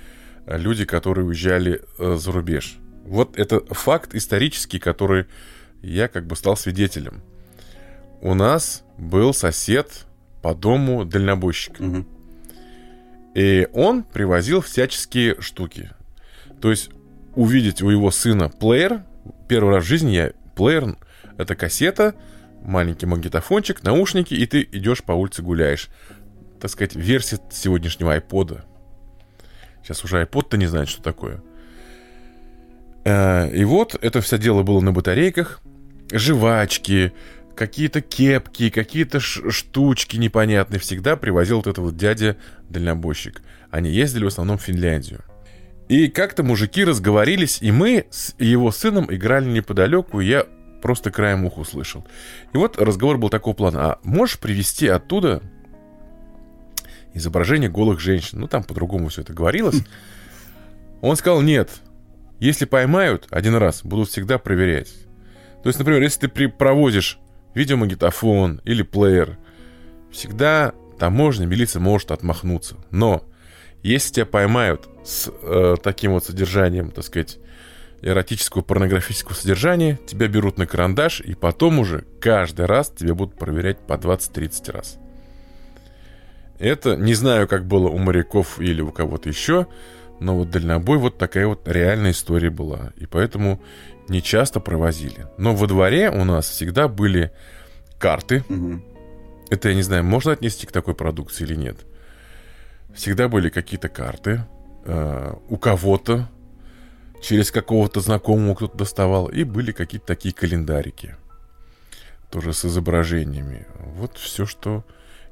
люди, 0.47 0.85
которые 0.85 1.27
уезжали 1.27 1.83
э, 1.99 2.17
за 2.17 2.33
рубеж. 2.33 2.79
Вот 3.05 3.39
это 3.39 3.61
факт 3.75 4.15
исторический, 4.15 4.79
который 4.79 5.27
я 5.83 6.09
как 6.09 6.27
бы 6.27 6.37
стал 6.37 6.57
свидетелем. 6.57 7.23
У 8.21 8.35
нас 8.35 8.85
был 8.99 9.35
сосед 9.35 10.07
по 10.43 10.55
дому 10.55 11.05
дальнобойщик. 11.05 11.81
Угу. 11.81 12.07
И 13.35 13.69
он 13.73 14.05
привозил 14.05 14.61
всяческие 14.61 15.41
штуки. 15.41 15.91
То 16.61 16.71
есть 16.71 16.91
увидеть 17.35 17.83
у 17.83 17.91
его 17.91 18.11
сына 18.11 18.49
плеер, 18.49 19.03
первый 19.49 19.75
раз 19.75 19.85
в 19.85 19.89
жизни 19.89 20.11
я 20.11 20.33
плеер, 20.55 20.97
это 21.39 21.55
кассета, 21.57 22.15
маленький 22.63 23.07
магнитофончик, 23.07 23.83
наушники, 23.83 24.35
и 24.35 24.47
ты 24.47 24.69
идешь 24.71 25.03
по 25.03 25.13
улице 25.13 25.43
гуляешь. 25.43 25.89
Так 26.61 26.71
сказать, 26.71 26.95
версия 26.95 27.41
сегодняшнего 27.51 28.13
айпода. 28.13 28.65
Сейчас 29.83 30.05
уже 30.05 30.21
айпод-то 30.21 30.57
не 30.57 30.67
знает, 30.67 30.89
что 30.89 31.03
такое. 31.03 31.43
Э, 33.05 33.51
и 33.51 33.65
вот 33.65 33.97
это 34.01 34.21
все 34.21 34.39
дело 34.39 34.63
было 34.63 34.81
на 34.81 34.93
батарейках. 34.93 35.61
Жвачки, 36.13 37.13
какие-то 37.55 38.01
кепки, 38.01 38.71
какие-то 38.71 39.21
штучки 39.21 40.17
непонятные. 40.17 40.79
Всегда 40.81 41.17
привозил 41.17 41.59
вот 41.59 41.67
этот 41.67 41.79
вот 41.79 41.97
дядя-дальнобойщик. 41.97 43.43
Они 43.71 43.91
ездили 43.91 44.25
в 44.25 44.29
основном 44.29 44.59
в 44.59 44.63
Финляндию. 44.63 45.25
И 45.89 46.09
как-то 46.09 46.43
мужики 46.43 46.85
разговорились, 46.85 47.59
и 47.61 47.71
мы 47.73 48.07
с 48.11 48.35
его 48.39 48.71
сыном 48.71 49.13
играли 49.13 49.49
неподалеку, 49.51 50.21
и 50.21 50.27
я 50.27 50.47
просто 50.81 51.11
краем 51.11 51.45
уха 51.45 51.61
услышал. 51.61 52.07
И 52.53 52.57
вот 52.57 52.79
разговор 52.79 53.19
был 53.19 53.29
такого 53.29 53.55
плана. 53.55 53.85
А 53.85 53.99
можешь 54.03 54.39
привести 54.39 54.89
оттуда 54.89 55.43
изображение 57.15 57.71
голых 57.71 58.01
женщин? 58.01 58.41
Ну, 58.41 58.49
там 58.49 58.65
по-другому 58.65 59.09
все 59.09 59.23
это 59.23 59.33
говорилось. 59.33 59.83
Он 61.01 61.17
сказал, 61.17 61.43
нет. 61.43 61.71
Если 62.41 62.65
поймают 62.65 63.27
один 63.31 63.55
раз, 63.55 63.83
будут 63.85 64.09
всегда 64.09 64.39
проверять. 64.39 64.93
То 65.63 65.69
есть, 65.69 65.79
например, 65.79 66.03
если 66.03 66.27
ты 66.27 66.49
провозишь 66.49 67.19
видеомагнитофон 67.55 68.61
или 68.65 68.83
плеер, 68.83 69.39
всегда 70.11 70.73
таможня, 70.99 71.47
милиция 71.47 71.81
может 71.81 72.11
отмахнуться. 72.11 72.77
Но 72.91 73.25
если 73.83 74.15
тебя 74.15 74.27
поймают 74.27 74.89
с 75.05 75.31
э, 75.43 75.77
таким 75.83 76.13
вот 76.13 76.25
содержанием, 76.25 76.91
так 76.91 77.05
сказать, 77.05 77.39
эротического 78.03 78.63
порнографического 78.63 79.35
содержания, 79.35 79.99
тебя 80.07 80.29
берут 80.29 80.59
на 80.59 80.67
карандаш, 80.67 81.21
и 81.21 81.35
потом 81.35 81.79
уже 81.79 82.05
каждый 82.21 82.67
раз 82.67 82.91
тебя 82.91 83.15
будут 83.15 83.37
проверять 83.39 83.79
по 83.87 83.95
20-30 83.95 84.73
раз. 84.73 84.99
Это 86.63 86.95
не 86.95 87.15
знаю, 87.15 87.49
как 87.49 87.67
было 87.67 87.89
у 87.89 87.99
моряков 87.99 88.61
или 88.61 88.83
у 88.83 88.93
кого-то 88.93 89.29
еще, 89.29 89.67
но 90.21 90.37
вот 90.37 90.51
дальнобой 90.51 90.97
вот 90.97 91.19
такая 91.19 91.49
вот 91.49 91.67
реальная 91.67 92.13
история 92.13 92.51
была. 92.51 92.93
И 92.95 93.07
поэтому 93.07 93.61
не 94.09 94.23
часто 94.23 94.61
провозили. 94.61 95.27
Но 95.39 95.57
во 95.57 95.67
дворе 95.67 96.09
у 96.09 96.23
нас 96.23 96.49
всегда 96.49 96.87
были 96.87 97.33
карты. 97.99 98.45
Угу. 98.49 98.81
Это, 99.51 99.71
я 99.71 99.75
не 99.75 99.83
знаю, 99.83 100.05
можно 100.05 100.31
отнести 100.31 100.65
к 100.69 100.71
такой 100.71 100.95
продукции 100.95 101.43
или 101.43 101.57
нет. 101.57 101.79
Всегда 102.95 103.27
были 103.29 103.49
какие-то 103.49 103.89
карты. 103.89 104.45
Э, 104.85 105.35
у 105.49 105.57
кого-то 105.57 106.29
через 107.21 107.51
какого-то 107.51 108.01
знакомого 108.01 108.55
кто-то 108.55 108.79
доставал, 108.79 109.27
и 109.27 109.43
были 109.43 109.73
какие-то 109.73 110.07
такие 110.07 110.33
календарики, 110.33 111.17
тоже 112.31 112.53
с 112.53 112.65
изображениями. 112.65 113.67
Вот 113.97 114.17
все, 114.17 114.47
что 114.47 114.85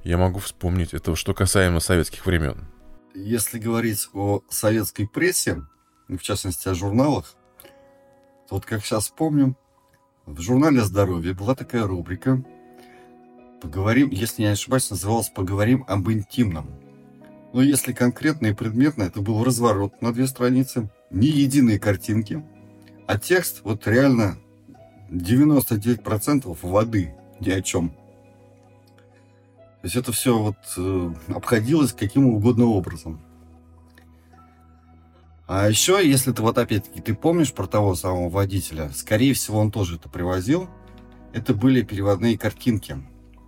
я 0.04 0.19
могу 0.19 0.38
вспомнить. 0.38 0.95
Это 0.95 1.14
что 1.16 1.35
касаемо 1.35 1.80
советских 1.80 2.26
времен. 2.26 2.66
Если 3.14 3.59
говорить 3.59 4.09
о 4.14 4.42
советской 4.49 5.07
прессе, 5.07 5.62
в 6.09 6.19
частности 6.19 6.69
о 6.69 6.75
журналах, 6.75 7.35
то 8.49 8.57
вот 8.57 8.66
как 8.66 8.85
сейчас 8.85 9.09
помню, 9.09 9.57
в 10.26 10.40
журнале 10.40 10.83
«Здоровье» 10.83 11.35
была 11.35 11.54
такая 11.54 11.87
рубрика 11.87 12.45
«Поговорим», 13.61 14.11
если 14.11 14.42
я 14.42 14.49
не 14.49 14.54
ошибаюсь, 14.54 14.90
называлась 14.90 15.28
«Поговорим 15.28 15.85
об 15.88 16.11
интимном». 16.11 16.71
Но 17.52 17.62
если 17.62 17.92
конкретно 17.92 18.49
и 18.49 18.54
предметно, 18.54 19.02
это 19.02 19.21
был 19.21 19.42
разворот 19.45 20.00
на 20.02 20.12
две 20.12 20.26
страницы– 20.26 20.90
ни 21.11 21.26
единой 21.26 21.78
картинки, 21.80 22.45
а 23.07 23.19
текст 23.19 23.62
вот 23.64 23.87
реально 23.88 24.38
99% 25.11 26.57
воды, 26.62 27.14
ни 27.40 27.50
о 27.50 27.61
чем. 27.61 27.92
То 29.80 29.87
есть 29.87 29.96
это 29.96 30.12
все 30.12 30.38
вот 30.38 30.56
э, 30.76 31.14
обходилось 31.28 31.92
каким 31.92 32.26
угодно 32.26 32.66
образом. 32.66 33.20
А 35.46 35.68
еще, 35.68 36.00
если 36.06 36.32
ты 36.32 36.42
вот 36.42 36.58
опять-таки 36.58 37.00
ты 37.00 37.14
помнишь 37.14 37.52
про 37.52 37.66
того 37.66 37.94
самого 37.94 38.28
водителя, 38.28 38.90
скорее 38.94 39.34
всего, 39.34 39.58
он 39.58 39.72
тоже 39.72 39.96
это 39.96 40.08
привозил. 40.08 40.68
Это 41.32 41.54
были 41.54 41.82
переводные 41.82 42.37
картинки, 42.37 42.99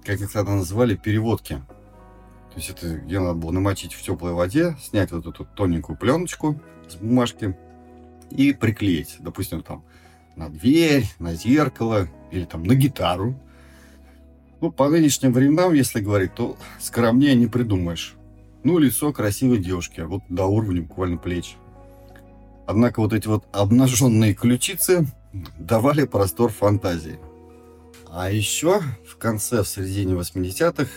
как 0.05 0.21
их 0.21 0.33
тогда 0.33 0.55
называли, 0.55 0.97
переводки. 0.97 1.63
То 2.53 2.57
есть 2.57 2.71
это 2.71 2.97
где 2.97 3.21
надо 3.21 3.35
было 3.35 3.51
намочить 3.51 3.93
в 3.93 4.03
теплой 4.03 4.33
воде, 4.33 4.77
снять 4.83 5.13
вот 5.13 5.27
эту 5.27 5.45
тоненькую 5.45 5.97
пленочку, 5.97 6.61
с 6.89 6.97
бумажки 6.97 7.57
и 8.31 8.53
приклеить, 8.53 9.17
допустим, 9.21 9.63
там 9.63 9.85
на 10.37 10.49
дверь, 10.49 11.07
на 11.19 11.35
зеркало 11.35 12.09
или 12.31 12.45
там 12.45 12.63
на 12.65 12.75
гитару. 12.75 13.39
Ну, 14.63 14.71
по 14.71 14.89
нынешним 14.89 15.33
временам, 15.33 15.75
если 15.75 16.01
говорить, 16.01 16.35
то 16.37 16.57
скромнее 16.79 17.35
не 17.35 17.49
придумаешь. 17.49 18.15
Ну, 18.63 18.79
лицо 18.79 19.13
красивой 19.13 19.59
девушки, 19.59 19.99
а 19.99 20.07
вот 20.07 20.23
до 20.29 20.47
уровня 20.47 20.83
буквально 20.83 21.17
плеч. 21.17 21.57
Однако 22.65 23.01
вот 23.01 23.13
эти 23.13 23.27
вот 23.27 23.45
обнаженные 23.51 24.35
ключицы 24.35 25.05
давали 25.59 26.05
простор 26.05 26.53
фантазии. 26.53 27.19
А 28.09 28.31
еще 28.31 28.81
в 29.05 29.17
конце, 29.17 29.65
в 29.65 29.69
середине 29.69 30.15
80-х 30.15 30.89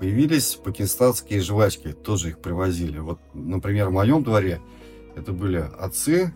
появились 0.00 0.56
пакистанские 0.56 1.42
жвачки. 1.42 1.92
Тоже 1.92 2.30
их 2.30 2.40
привозили. 2.40 2.98
Вот, 2.98 3.20
например, 3.34 3.90
в 3.90 3.92
моем 3.92 4.24
дворе 4.24 4.60
это 5.14 5.30
были 5.30 5.64
отцы 5.78 6.34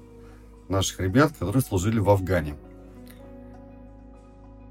наших 0.68 1.00
ребят, 1.00 1.32
которые 1.36 1.64
служили 1.64 1.98
в 1.98 2.08
Афгане. 2.10 2.54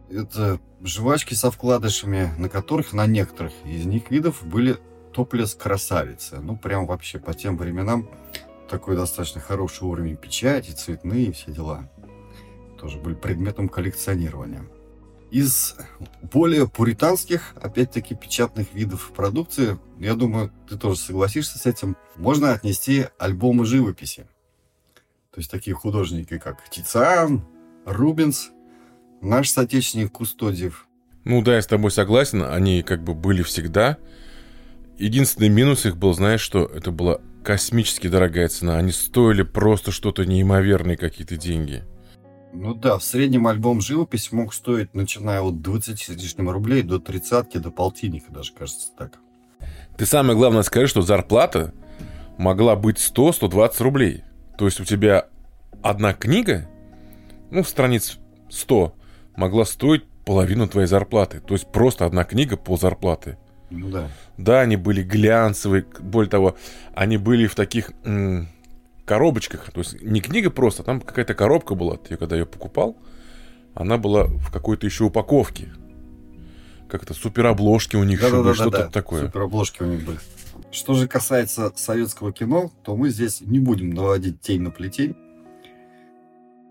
Это 0.10 0.60
жвачки 0.84 1.34
со 1.34 1.52
вкладышами, 1.52 2.32
на 2.38 2.50
которых 2.50 2.94
на 2.94 3.08
некоторых 3.08 3.54
из 3.66 3.86
них 3.86 4.12
видов 4.12 4.46
были 4.46 4.78
топлес 5.14 5.56
красавицы. 5.56 6.40
Ну, 6.40 6.58
прям 6.58 6.86
вообще 6.86 7.20
по 7.20 7.34
тем 7.34 7.58
временам 7.58 8.10
такой 8.70 8.96
достаточно 8.96 9.42
хороший 9.42 9.84
уровень 9.84 10.16
печати, 10.16 10.72
цветные 10.72 11.32
все 11.32 11.52
дела. 11.52 11.90
Тоже 12.80 13.00
были 13.00 13.16
предметом 13.16 13.70
коллекционирования. 13.70 14.66
Из 15.32 15.76
более 16.22 16.68
пуританских, 16.68 17.54
опять-таки, 17.62 18.16
печатных 18.16 18.74
видов 18.74 19.12
продукции, 19.14 19.80
я 20.00 20.14
думаю, 20.16 20.52
ты 20.70 20.78
тоже 20.78 21.00
согласишься 21.00 21.58
с 21.58 21.66
этим, 21.66 21.98
можно 22.16 22.54
отнести 22.54 23.08
альбомы 23.18 23.66
живописи. 23.66 24.28
То 25.32 25.40
есть 25.40 25.52
такие 25.52 25.76
художники, 25.76 26.38
как 26.38 26.70
Тициан, 26.70 27.46
Рубенс, 27.86 28.52
наш 29.26 29.50
соотечественник 29.50 30.12
Кустодиев. 30.12 30.88
Ну 31.24 31.42
да, 31.42 31.56
я 31.56 31.62
с 31.62 31.68
тобой 31.68 31.92
согласен, 31.92 32.44
они 32.44 32.84
как 32.84 33.04
бы 33.04 33.14
были 33.14 33.42
всегда. 33.42 33.98
Единственный 34.98 35.50
минус 35.50 35.86
их 35.86 35.98
был, 35.98 36.14
знаешь, 36.14 36.42
что 36.42 36.66
это 36.66 36.92
была 36.92 37.20
космически 37.44 38.08
дорогая 38.08 38.48
цена. 38.48 38.78
Они 38.78 38.92
стоили 38.92 39.42
просто 39.42 39.92
что-то 39.92 40.26
неимоверные 40.26 40.98
какие-то 40.98 41.38
деньги. 41.38 41.84
Ну 42.54 42.74
да, 42.74 42.98
в 42.98 43.04
среднем 43.04 43.48
альбом 43.48 43.82
живопись 43.82 44.32
мог 44.32 44.54
стоить, 44.54 44.94
начиная 44.94 45.42
от 45.42 45.62
20 45.62 46.00
с 46.00 46.10
лишним 46.10 46.50
рублей 46.50 46.84
до 46.84 47.00
30 47.00 47.62
до 47.62 47.72
полтинника 47.72 48.32
даже, 48.32 48.54
кажется, 48.54 48.88
так. 48.98 49.20
Ты 49.98 50.06
самое 50.06 50.38
главное 50.38 50.62
скажи, 50.62 50.88
что 50.88 51.02
зарплата 51.02 51.74
могла 52.38 52.76
быть 52.76 52.98
100-120 52.98 53.84
рублей. 53.84 54.24
То 54.58 54.66
есть 54.66 54.80
у 54.80 54.86
тебя 54.86 55.28
одна 55.82 56.14
книга, 56.14 56.70
ну, 57.52 57.64
страниц 57.64 58.20
100, 58.50 58.96
могла 59.36 59.66
стоить 59.66 60.04
половину 60.26 60.68
твоей 60.68 60.88
зарплаты. 60.88 61.40
То 61.40 61.54
есть 61.54 61.72
просто 61.72 62.06
одна 62.06 62.24
книга 62.24 62.58
по 62.58 62.78
зарплаты. 62.78 63.38
Ну 63.70 63.90
да. 63.90 64.10
Да, 64.38 64.62
они 64.62 64.76
были 64.76 65.04
глянцевые, 65.04 65.86
более 66.00 66.30
того, 66.30 66.56
они 66.94 67.18
были 67.18 67.48
в 67.48 67.56
таких 67.56 67.92
м- 68.04 68.48
коробочках. 69.06 69.72
То 69.72 69.82
есть 69.82 70.02
не 70.02 70.22
книга 70.22 70.50
просто, 70.50 70.84
а 70.84 70.86
там 70.86 71.02
какая-то 71.02 71.34
коробка 71.34 71.76
была. 71.76 71.98
Я 72.10 72.18
когда 72.18 72.36
ее 72.36 72.46
покупал, 72.46 72.98
она 73.74 73.98
была 73.98 74.26
в 74.26 74.52
какой-то 74.52 74.86
еще 74.86 75.06
упаковке. 75.06 75.74
Как 76.90 77.04
это, 77.04 77.14
суперобложки 77.14 77.96
у 77.96 78.04
них 78.04 78.22
да, 78.22 78.28
еще 78.28 78.38
да, 78.38 78.44
были, 78.44 78.58
да, 78.58 78.62
что-то 78.62 78.78
да, 78.78 78.90
такое. 78.90 79.26
Суперобложки 79.26 79.84
у 79.84 79.86
них 79.86 80.06
были. 80.06 80.20
Что 80.72 80.94
же 80.94 81.08
касается 81.08 81.72
советского 81.76 82.32
кино, 82.32 82.72
то 82.84 82.96
мы 82.96 83.10
здесь 83.10 83.42
не 83.42 83.60
будем 83.60 83.92
наводить 83.92 84.42
тень 84.42 84.62
на 84.62 84.72
плетень. 84.72 85.16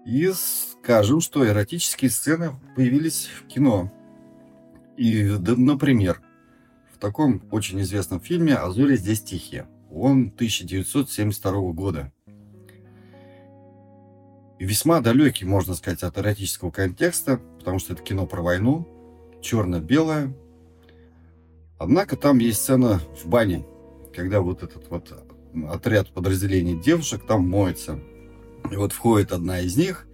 И 0.06 0.30
скажем, 0.84 1.22
что 1.22 1.48
эротические 1.48 2.10
сцены 2.10 2.50
появились 2.76 3.30
в 3.38 3.46
кино. 3.46 3.90
И, 4.98 5.24
например, 5.24 6.20
в 6.92 6.98
таком 6.98 7.42
очень 7.50 7.80
известном 7.80 8.20
фильме 8.20 8.54
«А 8.54 8.70
здесь 8.70 9.22
тихие». 9.22 9.66
Он 9.90 10.26
1972 10.26 11.72
года. 11.72 12.12
И 14.58 14.66
весьма 14.66 15.00
далекий, 15.00 15.46
можно 15.46 15.74
сказать, 15.74 16.02
от 16.02 16.18
эротического 16.18 16.70
контекста, 16.70 17.40
потому 17.58 17.78
что 17.78 17.94
это 17.94 18.02
кино 18.02 18.26
про 18.26 18.42
войну, 18.42 18.86
черно-белое. 19.40 20.34
Однако 21.78 22.16
там 22.16 22.38
есть 22.38 22.60
сцена 22.60 23.00
в 23.22 23.26
бане, 23.26 23.64
когда 24.14 24.42
вот 24.42 24.62
этот 24.62 24.90
вот 24.90 25.24
отряд 25.66 26.10
подразделений 26.10 26.78
девушек 26.78 27.26
там 27.26 27.48
моется. 27.48 27.98
И 28.70 28.76
вот 28.76 28.92
входит 28.92 29.32
одна 29.32 29.60
из 29.60 29.78
них 29.78 30.06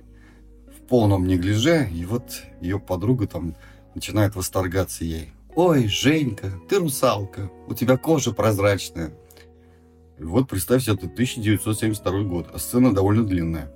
полном 0.90 1.26
неглиже, 1.26 1.88
и 1.90 2.04
вот 2.04 2.42
ее 2.60 2.78
подруга 2.78 3.26
там 3.26 3.54
начинает 3.94 4.34
восторгаться 4.34 5.04
ей. 5.04 5.32
«Ой, 5.54 5.86
Женька, 5.88 6.52
ты 6.68 6.78
русалка, 6.78 7.50
у 7.66 7.74
тебя 7.74 7.96
кожа 7.96 8.32
прозрачная». 8.32 9.12
И 10.18 10.24
вот 10.24 10.48
представь 10.48 10.82
себе, 10.82 10.96
это 10.96 11.06
1972 11.06 12.22
год, 12.24 12.50
а 12.52 12.58
сцена 12.58 12.94
довольно 12.94 13.24
длинная. 13.24 13.72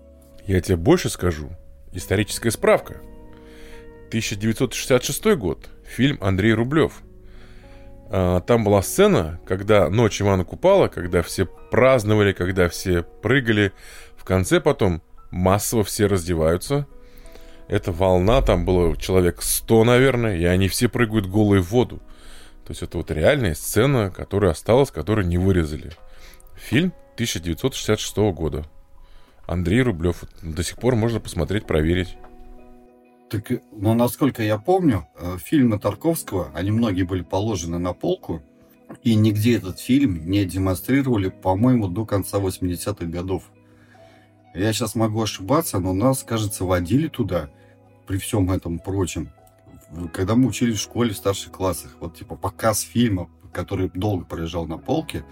Я 0.46 0.60
тебе 0.60 0.76
больше 0.76 1.08
скажу. 1.08 1.48
Историческая 1.92 2.50
справка. 2.50 3.00
1966 4.08 5.36
год. 5.36 5.70
Фильм 5.86 6.18
Андрей 6.20 6.52
Рублев. 6.52 7.00
А, 8.10 8.40
Там 8.40 8.62
была 8.64 8.82
сцена, 8.82 9.40
когда 9.46 9.88
ночь 9.88 10.20
Ивана 10.20 10.44
Купала, 10.44 10.88
когда 10.88 11.22
все 11.22 11.46
праздновали, 11.46 12.32
когда 12.32 12.68
все 12.68 13.02
прыгали. 13.02 13.72
В 14.16 14.24
конце 14.24 14.60
потом 14.60 15.00
массово 15.30 15.82
все 15.82 16.06
раздеваются. 16.06 16.86
Эта 17.68 17.92
волна, 17.92 18.42
там 18.42 18.64
было 18.64 18.96
человек 18.96 19.42
100, 19.42 19.84
наверное, 19.84 20.36
и 20.36 20.44
они 20.44 20.68
все 20.68 20.88
прыгают 20.88 21.26
голые 21.26 21.62
в 21.62 21.70
воду. 21.70 22.00
То 22.64 22.70
есть 22.70 22.82
это 22.82 22.98
вот 22.98 23.10
реальная 23.10 23.54
сцена, 23.54 24.10
которая 24.10 24.52
осталась, 24.52 24.90
которую 24.90 25.26
не 25.26 25.38
вырезали. 25.38 25.92
Фильм 26.56 26.92
1966 27.14 28.16
года. 28.32 28.64
Андрей 29.46 29.82
Рублев. 29.82 30.24
До 30.42 30.62
сих 30.62 30.76
пор 30.76 30.94
можно 30.94 31.20
посмотреть, 31.20 31.66
проверить. 31.66 32.16
Так, 33.30 33.50
ну, 33.72 33.94
насколько 33.94 34.42
я 34.42 34.58
помню, 34.58 35.06
э, 35.18 35.38
фильмы 35.42 35.78
Тарковского, 35.78 36.50
они 36.54 36.70
многие 36.70 37.02
были 37.02 37.22
положены 37.22 37.78
на 37.78 37.92
полку, 37.92 38.42
и 39.02 39.14
нигде 39.14 39.56
этот 39.56 39.80
фильм 39.80 40.28
не 40.30 40.44
демонстрировали, 40.44 41.28
по-моему, 41.28 41.88
до 41.88 42.04
конца 42.04 42.38
80-х 42.38 43.06
годов. 43.06 43.44
Я 44.54 44.72
сейчас 44.72 44.94
могу 44.94 45.20
ошибаться, 45.20 45.80
но 45.80 45.92
нас, 45.92 46.22
кажется, 46.22 46.64
водили 46.64 47.08
туда, 47.08 47.50
при 48.06 48.18
всем 48.18 48.50
этом 48.52 48.78
прочем, 48.78 49.30
когда 50.12 50.36
мы 50.36 50.46
учились 50.46 50.78
в 50.78 50.82
школе 50.82 51.12
в 51.12 51.16
старших 51.16 51.50
классах. 51.52 51.96
Вот, 51.98 52.16
типа, 52.16 52.36
показ 52.36 52.80
фильма, 52.80 53.28
который 53.52 53.90
долго 53.92 54.24
пролежал 54.24 54.66
на 54.66 54.78
полке. 54.78 55.24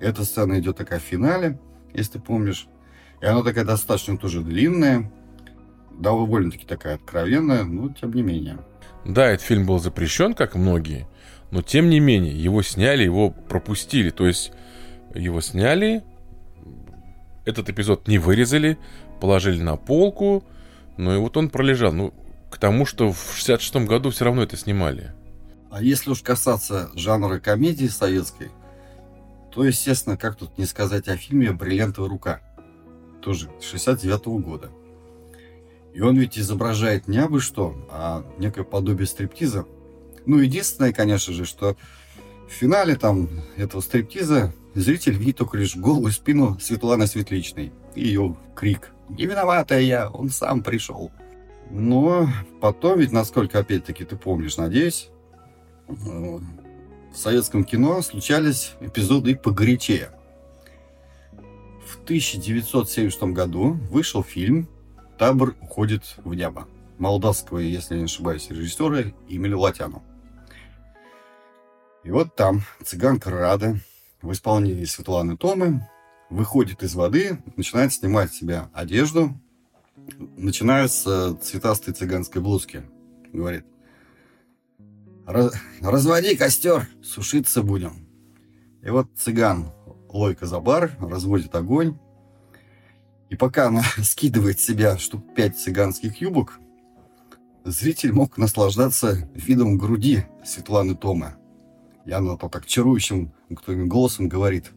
Эта 0.00 0.24
сцена 0.24 0.58
идет 0.58 0.76
такая 0.76 0.98
в 0.98 1.02
финале, 1.02 1.58
если 1.92 2.14
ты 2.14 2.20
помнишь. 2.20 2.66
И 3.20 3.26
она 3.26 3.42
такая 3.42 3.64
достаточно 3.64 4.18
тоже 4.18 4.42
длинная, 4.42 5.10
довольно-таки 5.92 6.66
такая 6.66 6.96
откровенная, 6.96 7.64
но 7.64 7.90
тем 7.90 8.12
не 8.12 8.22
менее. 8.22 8.58
Да, 9.04 9.28
этот 9.28 9.46
фильм 9.46 9.66
был 9.66 9.78
запрещен, 9.78 10.34
как 10.34 10.56
многие, 10.56 11.06
но 11.50 11.62
тем 11.62 11.90
не 11.90 12.00
менее, 12.00 12.36
его 12.36 12.62
сняли, 12.62 13.04
его 13.04 13.30
пропустили. 13.30 14.10
То 14.10 14.26
есть 14.26 14.52
его 15.14 15.40
сняли, 15.40 16.02
этот 17.44 17.68
эпизод 17.68 18.08
не 18.08 18.18
вырезали, 18.18 18.78
положили 19.20 19.60
на 19.60 19.76
полку, 19.76 20.44
ну 20.96 21.14
и 21.14 21.18
вот 21.18 21.36
он 21.36 21.48
пролежал. 21.48 21.92
Ну, 21.92 22.14
к 22.50 22.58
тому, 22.58 22.86
что 22.86 23.12
в 23.12 23.34
66 23.34 23.76
году 23.86 24.10
все 24.10 24.24
равно 24.24 24.42
это 24.42 24.56
снимали. 24.56 25.12
А 25.70 25.82
если 25.82 26.10
уж 26.10 26.22
касаться 26.22 26.90
жанра 26.94 27.40
комедии 27.40 27.86
советской, 27.86 28.50
то, 29.52 29.64
естественно, 29.64 30.16
как 30.16 30.36
тут 30.36 30.56
не 30.56 30.66
сказать 30.66 31.08
о 31.08 31.16
фильме 31.16 31.52
«Бриллиантовая 31.52 32.08
рука», 32.08 32.40
тоже 33.22 33.50
69 33.60 34.26
года. 34.44 34.70
И 35.94 36.00
он 36.00 36.16
ведь 36.16 36.38
изображает 36.38 37.08
не 37.08 37.18
абы 37.18 37.40
что, 37.40 37.74
а 37.90 38.24
некое 38.38 38.64
подобие 38.64 39.06
стриптиза. 39.06 39.64
Ну, 40.26 40.38
единственное, 40.38 40.92
конечно 40.92 41.32
же, 41.32 41.44
что 41.44 41.76
в 42.48 42.52
финале 42.52 42.96
там 42.96 43.28
этого 43.56 43.80
стриптиза 43.80 44.52
зритель 44.74 45.14
видит 45.14 45.38
только 45.38 45.56
лишь 45.56 45.76
голую 45.76 46.12
спину 46.12 46.58
Светланы 46.60 47.06
Светличной 47.06 47.72
и 47.94 48.06
ее 48.06 48.36
крик 48.54 48.92
«Не 49.08 49.26
виноватая 49.26 49.80
я, 49.80 50.08
он 50.10 50.30
сам 50.30 50.62
пришел». 50.62 51.10
Но 51.70 52.28
потом 52.60 52.98
ведь, 52.98 53.12
насколько 53.12 53.58
опять-таки 53.58 54.04
ты 54.04 54.16
помнишь, 54.16 54.56
надеюсь, 54.56 55.08
э, 55.88 55.92
в 55.92 57.16
советском 57.16 57.64
кино 57.64 58.02
случались 58.02 58.72
эпизоды 58.80 59.32
и 59.32 59.34
погорячее. 59.34 60.10
В 61.86 62.02
1976 62.04 63.22
году 63.32 63.78
вышел 63.90 64.22
фильм 64.22 64.68
«Табор 65.18 65.54
уходит 65.60 66.16
в 66.24 66.34
небо» 66.34 66.66
молдавского, 66.98 67.58
если 67.58 67.96
не 67.96 68.04
ошибаюсь, 68.04 68.50
режиссера 68.50 69.12
Эмиля 69.28 69.56
Латяну. 69.56 70.02
И 72.04 72.10
вот 72.10 72.36
там 72.36 72.60
цыганка 72.84 73.30
Рада 73.30 73.78
в 74.20 74.30
исполнении 74.32 74.84
Светланы 74.84 75.36
Томы 75.38 75.88
выходит 76.28 76.82
из 76.82 76.94
воды, 76.94 77.38
начинает 77.56 77.92
снимать 77.94 78.32
с 78.32 78.38
себя 78.38 78.70
одежду, 78.74 79.32
начиная 80.36 80.88
с 80.88 81.06
э, 81.06 81.34
цветастой 81.42 81.94
цыганской 81.94 82.42
блузки. 82.42 82.82
Говорит, 83.32 83.64
«Раз- 85.26 85.54
разводи 85.80 86.36
костер, 86.36 86.88
сушиться 87.02 87.62
будем. 87.62 88.06
И 88.82 88.90
вот 88.90 89.08
цыган 89.16 89.72
Лойка 90.08 90.46
за 90.46 90.60
бар 90.60 90.92
разводит 91.00 91.54
огонь. 91.56 91.98
И 93.30 93.36
пока 93.36 93.68
она 93.68 93.82
скидывает 94.02 94.60
с 94.60 94.64
себя 94.64 94.98
штук 94.98 95.34
пять 95.34 95.58
цыганских 95.58 96.20
юбок, 96.20 96.60
зритель 97.64 98.12
мог 98.12 98.36
наслаждаться 98.36 99.28
видом 99.34 99.78
груди 99.78 100.26
Светланы 100.44 100.94
Тома. 100.94 101.36
И 102.06 102.12
она 102.12 102.36
то 102.36 102.48
так 102.48 102.66
чарующим 102.66 103.32
голосом 103.48 104.28
говорит 104.28 104.70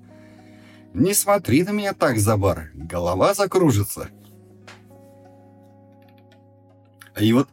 «Не 0.93 1.13
смотри 1.13 1.63
на 1.63 1.71
меня 1.71 1.93
так, 1.93 2.17
Забар, 2.17 2.71
голова 2.73 3.33
закружится». 3.33 4.09
И 7.19 7.33
вот 7.33 7.49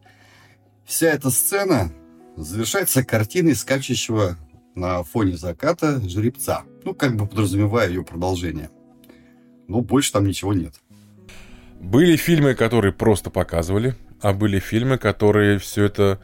вся 0.85 1.07
эта 1.07 1.29
сцена 1.29 1.91
завершается 2.37 3.03
картиной 3.03 3.55
скачущего 3.55 4.37
на 4.75 5.03
фоне 5.03 5.37
заката 5.37 5.99
жеребца. 6.07 6.63
Ну, 6.83 6.93
как 6.93 7.15
бы 7.15 7.25
подразумевая 7.25 7.89
ее 7.89 8.03
продолжение. 8.03 8.69
Но 9.67 9.81
больше 9.81 10.11
там 10.11 10.27
ничего 10.27 10.53
нет. 10.53 10.75
Были 11.79 12.15
фильмы, 12.15 12.53
которые 12.53 12.93
просто 12.93 13.29
показывали, 13.29 13.95
а 14.21 14.33
были 14.33 14.59
фильмы, 14.59 14.97
которые 14.97 15.59
все 15.59 15.85
это 15.85 16.19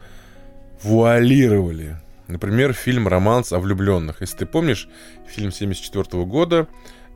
вуалировали. 0.82 1.96
Например, 2.32 2.72
фильм 2.72 3.08
«Романс 3.08 3.52
о 3.52 3.58
влюбленных». 3.58 4.22
Если 4.22 4.38
ты 4.38 4.46
помнишь, 4.46 4.88
фильм 5.26 5.52
74 5.52 6.24
года, 6.24 6.66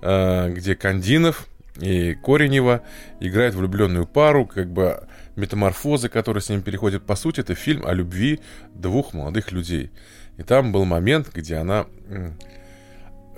э, 0.02 0.52
где 0.52 0.76
Кандинов 0.76 1.46
и 1.80 2.14
Коренева 2.14 2.82
играют 3.18 3.54
влюбленную 3.54 4.06
пару, 4.06 4.44
как 4.44 4.70
бы 4.70 5.08
метаморфозы, 5.34 6.10
которые 6.10 6.42
с 6.42 6.50
ними 6.50 6.60
переходят. 6.60 7.06
По 7.06 7.16
сути, 7.16 7.40
это 7.40 7.54
фильм 7.54 7.86
о 7.86 7.94
любви 7.94 8.40
двух 8.74 9.14
молодых 9.14 9.52
людей. 9.52 9.90
И 10.36 10.42
там 10.42 10.70
был 10.70 10.84
момент, 10.84 11.30
где 11.32 11.56
она 11.56 11.86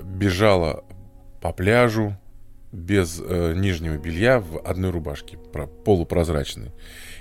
бежала 0.02 0.84
по 1.40 1.52
пляжу 1.52 2.18
без 2.72 3.22
э, 3.24 3.54
нижнего 3.54 3.96
белья 3.98 4.40
в 4.40 4.58
одной 4.66 4.90
рубашке, 4.90 5.38
полупрозрачной. 5.84 6.72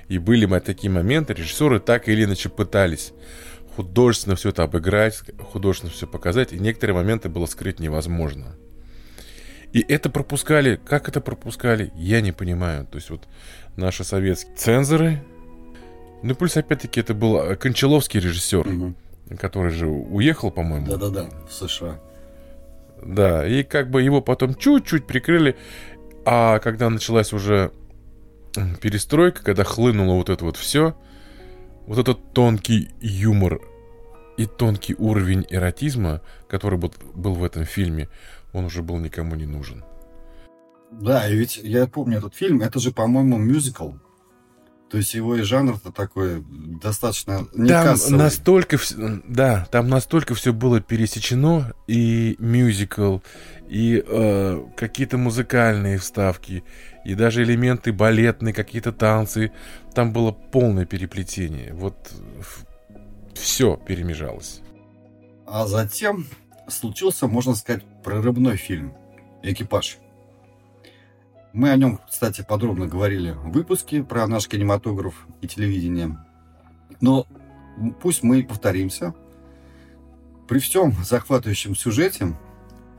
И 0.07 0.17
были 0.17 0.47
такие 0.59 0.89
моменты, 0.89 1.33
режиссеры 1.33 1.79
так 1.79 2.09
или 2.09 2.23
иначе 2.23 2.49
пытались 2.49 3.13
художественно 3.77 4.35
все 4.35 4.49
это 4.49 4.63
обыграть, 4.63 5.21
художественно 5.51 5.93
все 5.93 6.07
показать, 6.07 6.51
и 6.51 6.57
некоторые 6.57 6.95
моменты 6.95 7.29
было 7.29 7.45
скрыть 7.45 7.79
невозможно. 7.79 8.55
И 9.71 9.85
это 9.87 10.09
пропускали. 10.09 10.79
Как 10.83 11.07
это 11.07 11.21
пропускали, 11.21 11.91
я 11.95 12.21
не 12.21 12.31
понимаю. 12.31 12.87
То 12.87 12.95
есть 12.95 13.11
вот 13.11 13.27
наши 13.75 14.03
советские 14.03 14.55
цензоры. 14.55 15.23
Ну, 16.23 16.33
плюс, 16.33 16.57
опять-таки, 16.57 17.01
это 17.01 17.13
был 17.13 17.37
э, 17.37 17.55
Кончаловский 17.55 18.19
режиссер, 18.19 18.67
угу. 18.67 18.95
который 19.37 19.69
же 19.69 19.85
уехал, 19.87 20.49
по-моему. 20.49 20.87
Да-да-да, 20.87 21.29
в 21.47 21.53
США. 21.53 21.99
Да, 23.03 23.45
и 23.45 23.61
как 23.61 23.91
бы 23.91 24.01
его 24.01 24.21
потом 24.21 24.55
чуть-чуть 24.55 25.05
прикрыли. 25.05 25.55
А 26.25 26.57
когда 26.57 26.89
началась 26.89 27.31
уже 27.31 27.71
перестройка, 28.81 29.43
когда 29.43 29.63
хлынуло 29.63 30.15
вот 30.15 30.29
это 30.29 30.43
вот 30.43 30.57
все, 30.57 30.95
вот 31.87 31.97
этот 31.97 32.33
тонкий 32.33 32.89
юмор 33.01 33.61
и 34.37 34.45
тонкий 34.45 34.93
уровень 34.97 35.45
эротизма, 35.49 36.21
который 36.47 36.77
был, 36.77 37.33
в 37.33 37.43
этом 37.43 37.63
фильме, 37.63 38.09
он 38.53 38.65
уже 38.65 38.83
был 38.83 38.97
никому 38.97 39.35
не 39.35 39.45
нужен. 39.45 39.83
Да, 40.91 41.27
и 41.27 41.35
ведь 41.35 41.57
я 41.57 41.87
помню 41.87 42.19
этот 42.19 42.35
фильм, 42.35 42.61
это 42.61 42.79
же, 42.79 42.91
по-моему, 42.91 43.37
мюзикл. 43.37 43.91
То 44.89 44.97
есть 44.97 45.13
его 45.13 45.35
и 45.35 45.41
жанр-то 45.41 45.91
такой 45.91 46.43
достаточно 46.81 47.45
не 47.53 47.69
Там 47.69 47.87
кассовый. 47.87 48.17
настолько, 48.19 48.77
да, 49.27 49.67
там 49.69 49.89
настолько 49.89 50.33
все 50.33 50.53
было 50.53 50.79
пересечено, 50.79 51.73
и 51.87 52.37
мюзикл, 52.39 53.19
и 53.67 54.01
э, 54.05 54.65
какие-то 54.77 55.17
музыкальные 55.17 55.97
вставки, 55.97 56.63
и 57.03 57.15
даже 57.15 57.43
элементы 57.43 57.91
балетные, 57.91 58.53
какие-то 58.53 58.93
танцы. 58.93 59.51
Там 59.93 60.13
было 60.13 60.31
полное 60.31 60.85
переплетение. 60.85 61.73
Вот 61.73 62.13
все 63.33 63.75
перемежалось. 63.75 64.61
А 65.45 65.67
затем 65.67 66.27
случился, 66.69 67.27
можно 67.27 67.55
сказать, 67.55 67.83
прорывной 68.03 68.55
фильм 68.55 68.93
«Экипаж». 69.43 69.97
Мы 71.57 71.71
о 71.71 71.75
нем, 71.75 71.99
кстати, 72.07 72.45
подробно 72.47 72.85
говорили 72.85 73.31
в 73.31 73.49
выпуске 73.49 74.03
про 74.03 74.27
наш 74.27 74.47
кинематограф 74.47 75.25
и 75.41 75.47
телевидение. 75.47 76.15
Но 77.01 77.25
пусть 77.99 78.21
мы 78.21 78.43
повторимся. 78.43 79.15
При 80.47 80.59
всем 80.59 80.93
захватывающем 81.03 81.75
сюжете, 81.75 82.37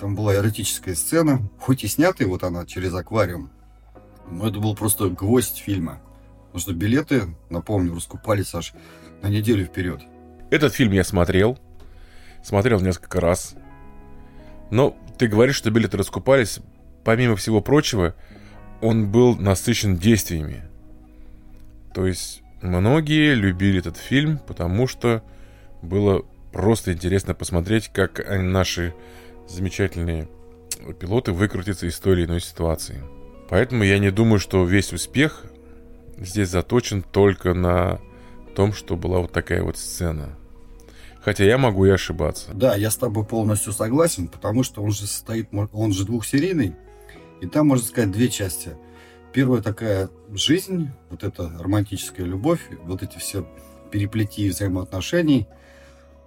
там 0.01 0.17
была 0.17 0.35
эротическая 0.35 0.97
сцена, 0.97 1.49
хоть 1.61 1.85
и 1.85 1.87
снятая 1.87 2.27
вот 2.27 2.43
она 2.43 2.67
через 2.67 2.93
аквариум, 2.95 3.53
но 4.29 4.49
это 4.49 4.59
был 4.59 4.75
просто 4.75 5.09
гвоздь 5.09 5.59
фильма. 5.59 6.01
Потому 6.47 6.61
что 6.61 6.73
билеты, 6.73 7.37
напомню, 7.51 7.95
раскупались 7.95 8.57
аж 8.57 8.75
на 9.23 9.29
неделю 9.29 9.67
вперед. 9.67 10.03
Этот 10.51 10.75
фильм 10.75 10.91
я 10.91 11.05
смотрел. 11.05 11.61
Смотрел 12.43 12.81
несколько 12.81 13.21
раз. 13.21 13.55
Но 14.73 14.97
ты 15.17 15.29
говоришь, 15.29 15.55
что 15.55 15.71
билеты 15.71 15.97
раскупались. 15.97 16.59
Помимо 17.05 17.37
всего 17.37 17.61
прочего, 17.61 18.17
он 18.81 19.11
был 19.11 19.37
насыщен 19.37 19.97
действиями. 19.97 20.65
То 21.95 22.07
есть 22.07 22.43
многие 22.63 23.35
любили 23.35 23.81
этот 23.81 23.97
фильм, 23.97 24.39
потому 24.39 24.87
что 24.87 25.23
было 25.83 26.25
просто 26.53 26.93
интересно 26.93 27.35
посмотреть, 27.35 27.89
как 27.89 28.25
наши 28.29 28.95
замечательные 29.49 30.29
пилоты 31.01 31.33
выкрутятся 31.33 31.87
из 31.87 31.99
той 31.99 32.15
или 32.15 32.25
иной 32.27 32.41
ситуации. 32.41 33.03
Поэтому 33.49 33.83
я 33.85 33.99
не 33.99 34.11
думаю, 34.11 34.39
что 34.39 34.65
весь 34.65 34.93
успех 34.93 35.45
здесь 36.19 36.49
заточен 36.51 37.03
только 37.03 37.55
на 37.55 38.01
том, 38.55 38.73
что 38.73 38.97
была 38.97 39.21
вот 39.21 39.33
такая 39.33 39.63
вот 39.63 39.77
сцена. 39.77 40.37
Хотя 41.21 41.45
я 41.45 41.59
могу 41.59 41.85
и 41.87 41.91
ошибаться. 41.91 42.51
Да, 42.53 42.75
я 42.75 42.91
с 42.91 42.97
тобой 42.97 43.25
полностью 43.25 43.73
согласен, 43.73 44.29
потому 44.29 44.63
что 44.63 44.83
он 44.83 44.93
же 44.93 45.07
состоит, 45.07 45.49
он 45.73 45.93
же 45.93 46.05
двухсерийный, 46.05 46.75
и 47.41 47.47
там, 47.47 47.69
можно 47.69 47.85
сказать, 47.85 48.11
две 48.11 48.29
части. 48.29 48.77
Первая 49.33 49.63
такая 49.63 50.11
жизнь, 50.33 50.91
вот 51.11 51.23
эта 51.23 51.51
романтическая 51.59 52.27
любовь, 52.27 52.61
вот 52.83 53.03
эти 53.03 53.19
все 53.19 53.47
переплети 53.91 54.49
взаимоотношений. 54.49 55.47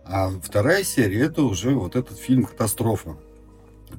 А 0.06 0.30
вторая 0.30 0.84
серия 0.84 1.26
это 1.26 1.43
уже 1.43 1.71
вот 1.71 1.95
этот 1.95 2.17
фильм 2.17 2.45
«Катастрофа». 2.45 3.17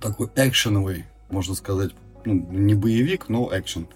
Такой 0.00 0.28
экшеновый, 0.36 1.04
можно 1.30 1.54
сказать, 1.54 1.92
ну, 2.24 2.34
не 2.50 2.74
боевик, 2.74 3.28
но 3.28 3.50
экшен, 3.52 3.86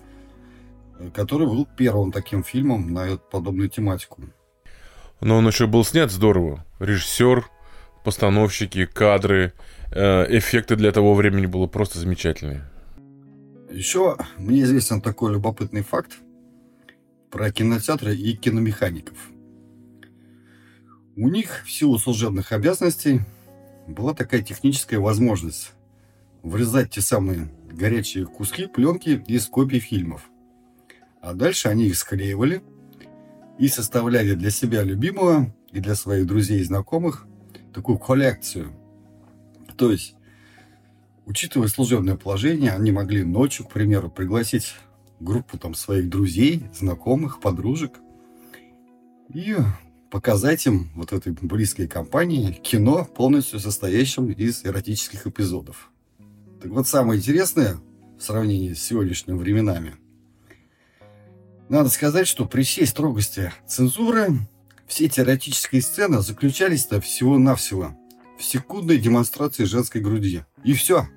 который 1.15 1.47
был 1.47 1.67
первым 1.77 2.13
таким 2.13 2.45
фильмом 2.45 2.93
на 2.93 3.17
подобную 3.17 3.71
тематику. 3.71 4.23
Но 5.21 5.39
он 5.39 5.47
еще 5.47 5.67
был 5.67 5.85
снят 5.85 6.11
здорово. 6.11 6.65
Режиссер, 6.79 7.47
постановщики, 8.05 8.85
кадры, 8.85 9.55
э, 9.91 10.27
эффекты 10.37 10.77
для 10.77 10.93
того 10.93 11.15
времени 11.15 11.47
было 11.47 11.67
просто 11.67 11.99
замечательные. 11.99 12.65
Еще 13.71 14.17
мне 14.39 14.63
известен 14.63 15.01
такой 15.01 15.33
любопытный 15.33 15.83
факт 15.83 16.19
про 17.31 17.51
кинотеатры 17.51 18.15
и 18.15 18.37
киномехаников. 18.37 19.19
У 21.17 21.29
них 21.29 21.65
в 21.65 21.71
силу 21.71 21.99
служебных 21.99 22.53
обязанностей 22.53 23.23
была 23.89 24.15
такая 24.15 24.43
техническая 24.43 25.01
возможность 25.01 25.73
врезать 26.43 26.91
те 26.91 27.01
самые 27.01 27.51
горячие 27.73 28.27
куски 28.27 28.67
пленки 28.67 29.23
из 29.27 29.47
копий 29.47 29.81
фильмов. 29.81 30.31
А 31.21 31.35
дальше 31.35 31.69
они 31.69 31.87
их 31.87 31.97
склеивали 31.97 32.63
и 33.59 33.69
составляли 33.69 34.35
для 34.35 34.51
себя 34.51 34.83
любимого 34.83 35.53
и 35.73 35.81
для 35.81 35.97
своих 35.97 36.27
друзей 36.27 36.61
и 36.61 36.65
знакомых 36.65 37.27
такую 37.75 37.99
коллекцию. 37.99 38.73
То 39.77 39.91
есть 39.91 40.15
Учитывая 41.27 41.67
служебное 41.67 42.17
положение, 42.17 42.71
они 42.71 42.93
могли 42.93 43.25
ночью, 43.25 43.67
к 43.67 43.73
примеру, 43.73 44.09
пригласить 44.09 44.77
группу 45.19 45.59
там 45.59 45.75
своих 45.75 46.09
друзей, 46.09 46.67
знакомых, 46.73 47.41
подружек 47.41 47.99
и 49.35 49.57
показать 50.09 50.65
им 50.67 50.89
вот 50.95 51.13
этой 51.13 51.33
близкой 51.33 51.89
компании 51.89 52.53
кино, 52.53 53.05
полностью 53.05 53.59
состоящим 53.59 54.31
из 54.31 54.65
эротических 54.65 55.27
эпизодов. 55.27 55.91
Так 56.63 56.71
вот, 56.71 56.87
самое 56.87 57.19
интересное 57.19 57.79
в 58.17 58.23
сравнении 58.23 58.73
с 58.73 58.83
сегодняшними 58.83 59.37
временами, 59.37 59.97
надо 61.69 61.89
сказать, 61.89 62.29
что 62.29 62.47
при 62.47 62.63
всей 62.63 62.87
строгости 62.87 63.53
цензуры 63.67 64.29
все 64.87 65.07
эти 65.07 65.19
эротические 65.19 65.83
сцены 65.83 66.21
заключались-то 66.21 67.01
всего-навсего 67.01 67.97
в 68.39 68.45
секундной 68.45 68.99
демонстрации 68.99 69.65
женской 69.65 70.01
груди. 70.01 70.45
И 70.63 70.73
все. 70.75 71.09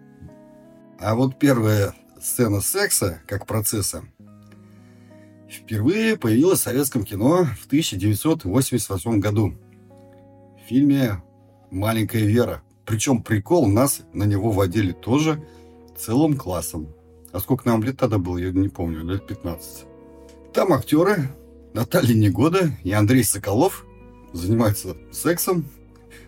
А 1.01 1.15
вот 1.15 1.39
первая 1.39 1.95
сцена 2.21 2.59
секса, 2.59 3.21
как 3.25 3.45
процесса, 3.45 4.03
впервые 5.49 6.17
появилась 6.17 6.59
в 6.59 6.63
советском 6.63 7.05
кино 7.05 7.45
в 7.45 7.67
1988 7.67 9.19
году. 9.19 9.53
В 10.57 10.67
фильме 10.67 11.23
«Маленькая 11.71 12.25
Вера». 12.25 12.63
Причем 12.85 13.23
прикол, 13.23 13.67
нас 13.67 14.01
на 14.11 14.25
него 14.25 14.51
водили 14.51 14.91
тоже 14.91 15.41
целым 15.97 16.35
классом. 16.35 16.89
А 17.31 17.39
сколько 17.39 17.69
нам 17.69 17.81
лет 17.81 17.97
тогда 17.97 18.17
было, 18.17 18.37
я 18.37 18.51
не 18.51 18.67
помню, 18.67 19.05
лет 19.05 19.25
15. 19.25 19.85
Там 20.53 20.73
актеры 20.73 21.29
Наталья 21.73 22.13
Негода 22.13 22.71
и 22.83 22.91
Андрей 22.91 23.23
Соколов 23.23 23.85
занимаются 24.33 24.97
сексом 25.13 25.65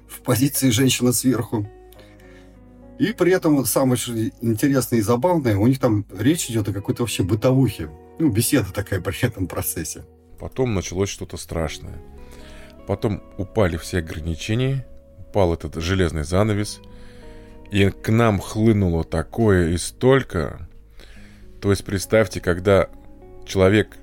в 0.07 0.21
позиции 0.21 0.69
женщина 0.69 1.11
сверху. 1.11 1.67
И 2.99 3.13
при 3.13 3.31
этом 3.31 3.65
самое 3.65 3.99
интересное 4.41 4.99
и 4.99 5.01
забавное, 5.01 5.57
у 5.57 5.67
них 5.67 5.79
там 5.79 6.05
речь 6.17 6.49
идет 6.49 6.69
о 6.69 6.73
какой-то 6.73 7.03
вообще 7.03 7.23
бытовухе. 7.23 7.89
Ну, 8.19 8.29
беседа 8.29 8.71
такая 8.71 9.01
при 9.01 9.25
этом 9.25 9.47
процессе. 9.47 10.05
Потом 10.39 10.73
началось 10.73 11.09
что-то 11.09 11.37
страшное. 11.37 12.01
Потом 12.87 13.23
упали 13.37 13.77
все 13.77 13.99
ограничения, 13.99 14.85
упал 15.19 15.53
этот 15.53 15.75
железный 15.75 16.23
занавес, 16.23 16.81
и 17.71 17.89
к 17.89 18.09
нам 18.09 18.39
хлынуло 18.39 19.03
такое 19.03 19.69
и 19.69 19.77
столько. 19.77 20.67
То 21.61 21.69
есть 21.69 21.85
представьте, 21.85 22.41
когда 22.41 22.89
человек 23.45 23.97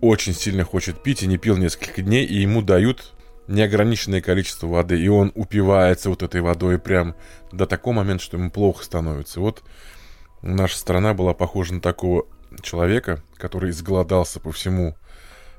очень 0.00 0.34
сильно 0.34 0.64
хочет 0.64 1.02
пить 1.02 1.22
и 1.22 1.26
не 1.26 1.38
пил 1.38 1.56
несколько 1.56 2.02
дней, 2.02 2.24
и 2.24 2.40
ему 2.40 2.62
дают 2.62 3.15
неограниченное 3.48 4.20
количество 4.20 4.66
воды, 4.66 5.00
и 5.00 5.08
он 5.08 5.32
упивается 5.34 6.10
вот 6.10 6.22
этой 6.22 6.40
водой 6.40 6.78
прям 6.78 7.14
до 7.52 7.66
такого 7.66 7.94
момента, 7.94 8.24
что 8.24 8.36
ему 8.36 8.50
плохо 8.50 8.84
становится. 8.84 9.40
Вот 9.40 9.62
наша 10.42 10.76
страна 10.76 11.14
была 11.14 11.34
похожа 11.34 11.74
на 11.74 11.80
такого 11.80 12.26
человека, 12.62 13.22
который 13.36 13.70
изголодался 13.70 14.40
по 14.40 14.52
всему 14.52 14.96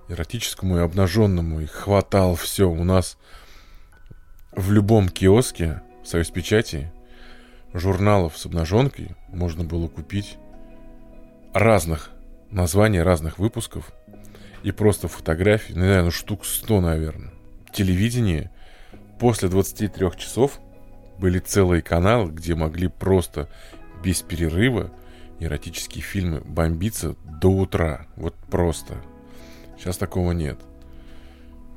эротическому 0.09 0.77
и 0.77 0.81
обнаженному, 0.81 1.61
и 1.61 1.65
хватал 1.65 2.35
все. 2.35 2.69
У 2.69 2.83
нас 2.83 3.17
в 4.51 4.71
любом 4.71 5.09
киоске 5.09 5.81
Союз 6.03 6.29
Печати 6.29 6.91
журналов 7.73 8.37
с 8.37 8.45
обнаженкой 8.45 9.15
можно 9.27 9.63
было 9.63 9.87
купить 9.87 10.37
разных 11.53 12.11
названий, 12.49 13.01
разных 13.01 13.39
выпусков 13.39 13.91
и 14.63 14.71
просто 14.71 15.07
фотографий, 15.07 15.73
ну, 15.73 15.81
наверное, 15.81 16.11
штук 16.11 16.45
100, 16.45 16.81
наверное. 16.81 17.36
Телевидение 17.73 18.51
после 19.19 19.49
23 19.49 20.11
часов 20.17 20.59
были 21.19 21.39
целые 21.39 21.81
каналы, 21.81 22.31
где 22.31 22.55
могли 22.55 22.87
просто 22.87 23.49
без 24.03 24.21
перерыва 24.21 24.91
эротические 25.39 26.03
фильмы 26.03 26.41
бомбиться 26.41 27.15
до 27.41 27.49
утра. 27.49 28.07
Вот 28.15 28.35
просто. 28.49 28.95
Сейчас 29.77 29.97
такого 29.97 30.31
нет. 30.31 30.59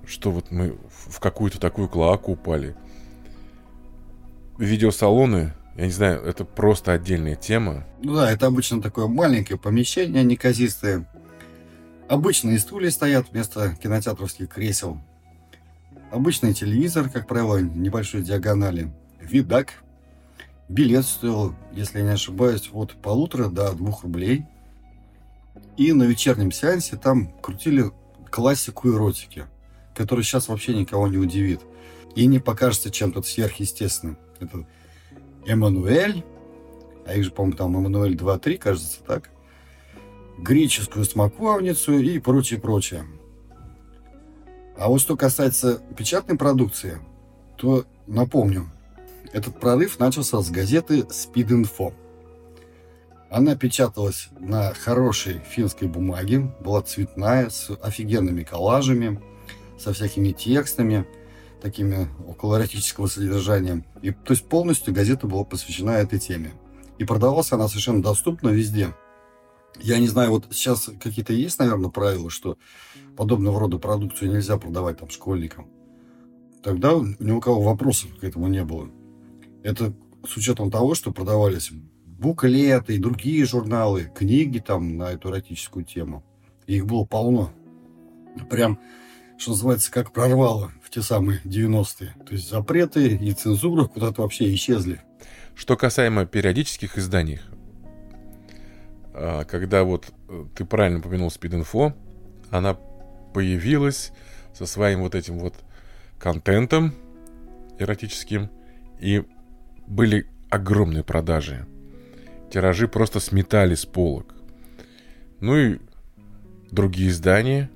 Что 0.07 0.31
вот 0.31 0.51
мы 0.51 0.77
в 0.89 1.21
какую-то 1.21 1.61
такую 1.61 1.89
клоаку 1.89 2.33
упали. 2.33 2.75
Видеосалоны, 4.59 5.55
я 5.77 5.85
не 5.87 5.93
знаю, 5.93 6.23
это 6.23 6.45
просто 6.45 6.93
отдельная 6.93 7.37
тема. 7.37 7.87
Ну 8.03 8.15
да, 8.15 8.31
это 8.31 8.47
обычно 8.47 8.83
такое 8.83 9.07
маленькое 9.07 9.59
помещение 9.59 10.25
неказистое. 10.25 11.07
Обычные 12.09 12.59
стулья 12.59 12.91
стоят 12.91 13.31
вместо 13.31 13.77
кинотеатровских 13.77 14.49
кресел. 14.49 15.01
Обычный 16.11 16.55
телевизор, 16.55 17.09
как 17.09 17.29
правило, 17.29 17.59
небольшой 17.59 18.23
диагонали. 18.23 18.93
Видак. 19.21 19.85
Билет 20.69 21.05
стоил, 21.05 21.55
если 21.73 21.99
я 21.99 22.05
не 22.05 22.11
ошибаюсь, 22.11 22.69
от 22.73 23.01
полутора 23.01 23.49
до 23.49 23.73
двух 23.73 24.03
рублей. 24.03 24.45
И 25.77 25.93
на 25.93 26.03
вечернем 26.03 26.51
сеансе 26.51 26.97
там 26.97 27.33
крутили 27.41 27.93
классику 28.29 28.89
эротики, 28.89 29.47
которая 29.95 30.25
сейчас 30.25 30.49
вообще 30.49 30.75
никого 30.75 31.07
не 31.07 31.17
удивит. 31.17 31.61
И 32.17 32.27
не 32.27 32.41
покажется 32.41 32.91
чем-то 32.91 33.23
сверхъестественным. 33.23 34.19
Это 34.41 34.67
Эммануэль, 35.47 36.25
а 37.07 37.15
их 37.15 37.25
же, 37.25 37.31
по-моему, 37.31 37.57
там 37.57 37.77
Эммануэль 37.77 38.17
2-3, 38.17 38.59
кажется, 38.59 38.99
так? 39.07 39.31
Греческую 40.39 41.05
смоковницу 41.05 41.99
и 41.99 42.19
прочее, 42.19 42.59
прочее. 42.61 43.05
А 44.81 44.89
вот 44.89 45.03
что 45.03 45.15
касается 45.15 45.83
печатной 45.95 46.39
продукции, 46.39 47.01
то 47.59 47.85
напомню, 48.07 48.71
этот 49.31 49.61
прорыв 49.61 49.99
начался 49.99 50.41
с 50.41 50.51
газеты 50.51 51.01
Info. 51.01 51.93
Она 53.29 53.57
печаталась 53.57 54.31
на 54.39 54.73
хорошей 54.73 55.43
финской 55.51 55.87
бумаге, 55.87 56.51
была 56.61 56.81
цветная, 56.81 57.51
с 57.51 57.69
офигенными 57.83 58.43
коллажами, 58.43 59.21
со 59.79 59.93
всякими 59.93 60.33
текстами, 60.33 61.07
такими 61.61 62.09
околоэротического 62.27 63.07
содержания. 63.07 63.85
И, 64.01 64.13
то 64.13 64.31
есть 64.31 64.49
полностью 64.49 64.95
газета 64.95 65.27
была 65.27 65.45
посвящена 65.45 65.91
этой 65.91 66.19
теме. 66.19 66.53
И 66.97 67.05
продавалась 67.05 67.53
она 67.53 67.69
совершенно 67.69 68.03
доступно 68.03 68.49
везде. 68.49 68.95
Я 69.79 69.99
не 69.99 70.09
знаю, 70.09 70.31
вот 70.31 70.49
сейчас 70.51 70.91
какие-то 71.01 71.33
есть, 71.33 71.59
наверное, 71.59 71.91
правила, 71.91 72.31
что 72.31 72.59
подобного 73.17 73.61
рода 73.61 73.79
продукцию 73.79 74.33
нельзя 74.33 74.57
продавать 74.59 74.99
там 74.99 75.11
школьникам. 75.11 75.69
Тогда 76.63 76.95
ни 77.19 77.31
у 77.31 77.41
кого 77.41 77.63
вопросов 77.63 78.15
к 78.19 78.25
этому 78.25 78.49
не 78.49 78.65
было. 78.65 78.91
Это 79.63 79.95
с 80.27 80.37
учетом 80.37 80.71
того, 80.71 80.95
что 80.95 81.13
продавались 81.13 81.71
буклеты 82.21 82.97
и 82.97 82.99
другие 82.99 83.47
журналы, 83.47 84.11
книги 84.15 84.59
там 84.59 84.99
на 84.99 85.13
эту 85.13 85.31
эротическую 85.31 85.85
тему. 85.85 86.23
И 86.67 86.77
их 86.77 86.87
было 86.87 87.05
полно. 87.05 87.51
Прям, 88.51 88.79
что 89.39 89.53
называется, 89.53 89.91
как 89.91 90.13
прорвало 90.13 90.71
в 90.83 90.91
те 90.91 91.01
самые 91.01 91.41
90-е. 91.45 92.15
То 92.27 92.35
есть 92.35 92.49
запреты 92.51 93.17
и 93.17 93.33
цензура 93.33 93.87
куда-то 93.87 94.23
вообще 94.23 94.53
исчезли. 94.55 95.01
Что 95.55 95.77
касаемо 95.77 96.27
периодических 96.27 96.99
изданий, 96.99 97.41
когда 99.45 99.85
вот 99.85 100.13
э, 100.29 100.45
ты 100.55 100.65
правильно 100.65 100.99
упомянул 100.99 101.29
Speed 101.29 101.95
она 102.51 102.75
появилась 103.35 104.13
со 104.55 104.67
своим 104.67 105.01
вот 105.01 105.15
этим 105.15 105.39
вот 105.39 105.55
контентом 106.19 106.95
эротическим, 107.79 108.51
и 108.99 109.25
были 109.87 110.27
огромные 110.51 111.05
продажи 111.05 111.67
тиражи 112.51 112.89
просто 112.89 113.21
сметали 113.21 113.75
с 113.75 113.87
полок. 113.87 114.35
Ну 115.41 115.57
и 115.57 115.79
другие 116.71 117.09
издания 117.09 117.71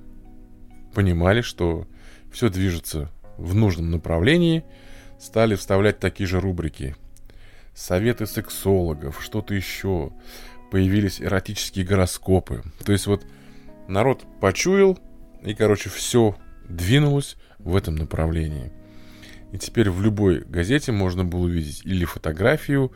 понимали, 0.93 1.41
что 1.41 1.87
все 2.31 2.49
движется 2.49 3.09
в 3.37 3.55
нужном 3.55 3.89
направлении, 3.91 4.63
стали 5.19 5.55
вставлять 5.55 5.99
такие 5.99 6.27
же 6.27 6.39
рубрики. 6.39 6.95
Советы 7.73 8.25
сексологов, 8.25 9.21
что-то 9.21 9.53
еще. 9.53 10.11
Появились 10.71 11.21
эротические 11.21 11.85
гороскопы. 11.85 12.63
То 12.83 12.91
есть 12.91 13.07
вот 13.07 13.25
народ 13.87 14.23
почуял, 14.41 14.97
и, 15.43 15.53
короче, 15.53 15.89
все 15.89 16.35
двинулось 16.67 17.37
в 17.59 17.75
этом 17.75 17.95
направлении. 17.95 18.71
И 19.51 19.57
теперь 19.57 19.89
в 19.89 20.01
любой 20.01 20.41
газете 20.41 20.91
можно 20.91 21.23
было 21.23 21.43
увидеть 21.43 21.81
или 21.85 22.05
фотографию, 22.05 22.91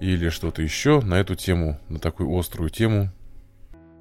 или 0.00 0.28
что-то 0.28 0.60
еще 0.60 1.00
на 1.00 1.14
эту 1.14 1.34
тему, 1.34 1.78
на 1.88 1.98
такую 1.98 2.36
острую 2.36 2.68
тему? 2.68 3.10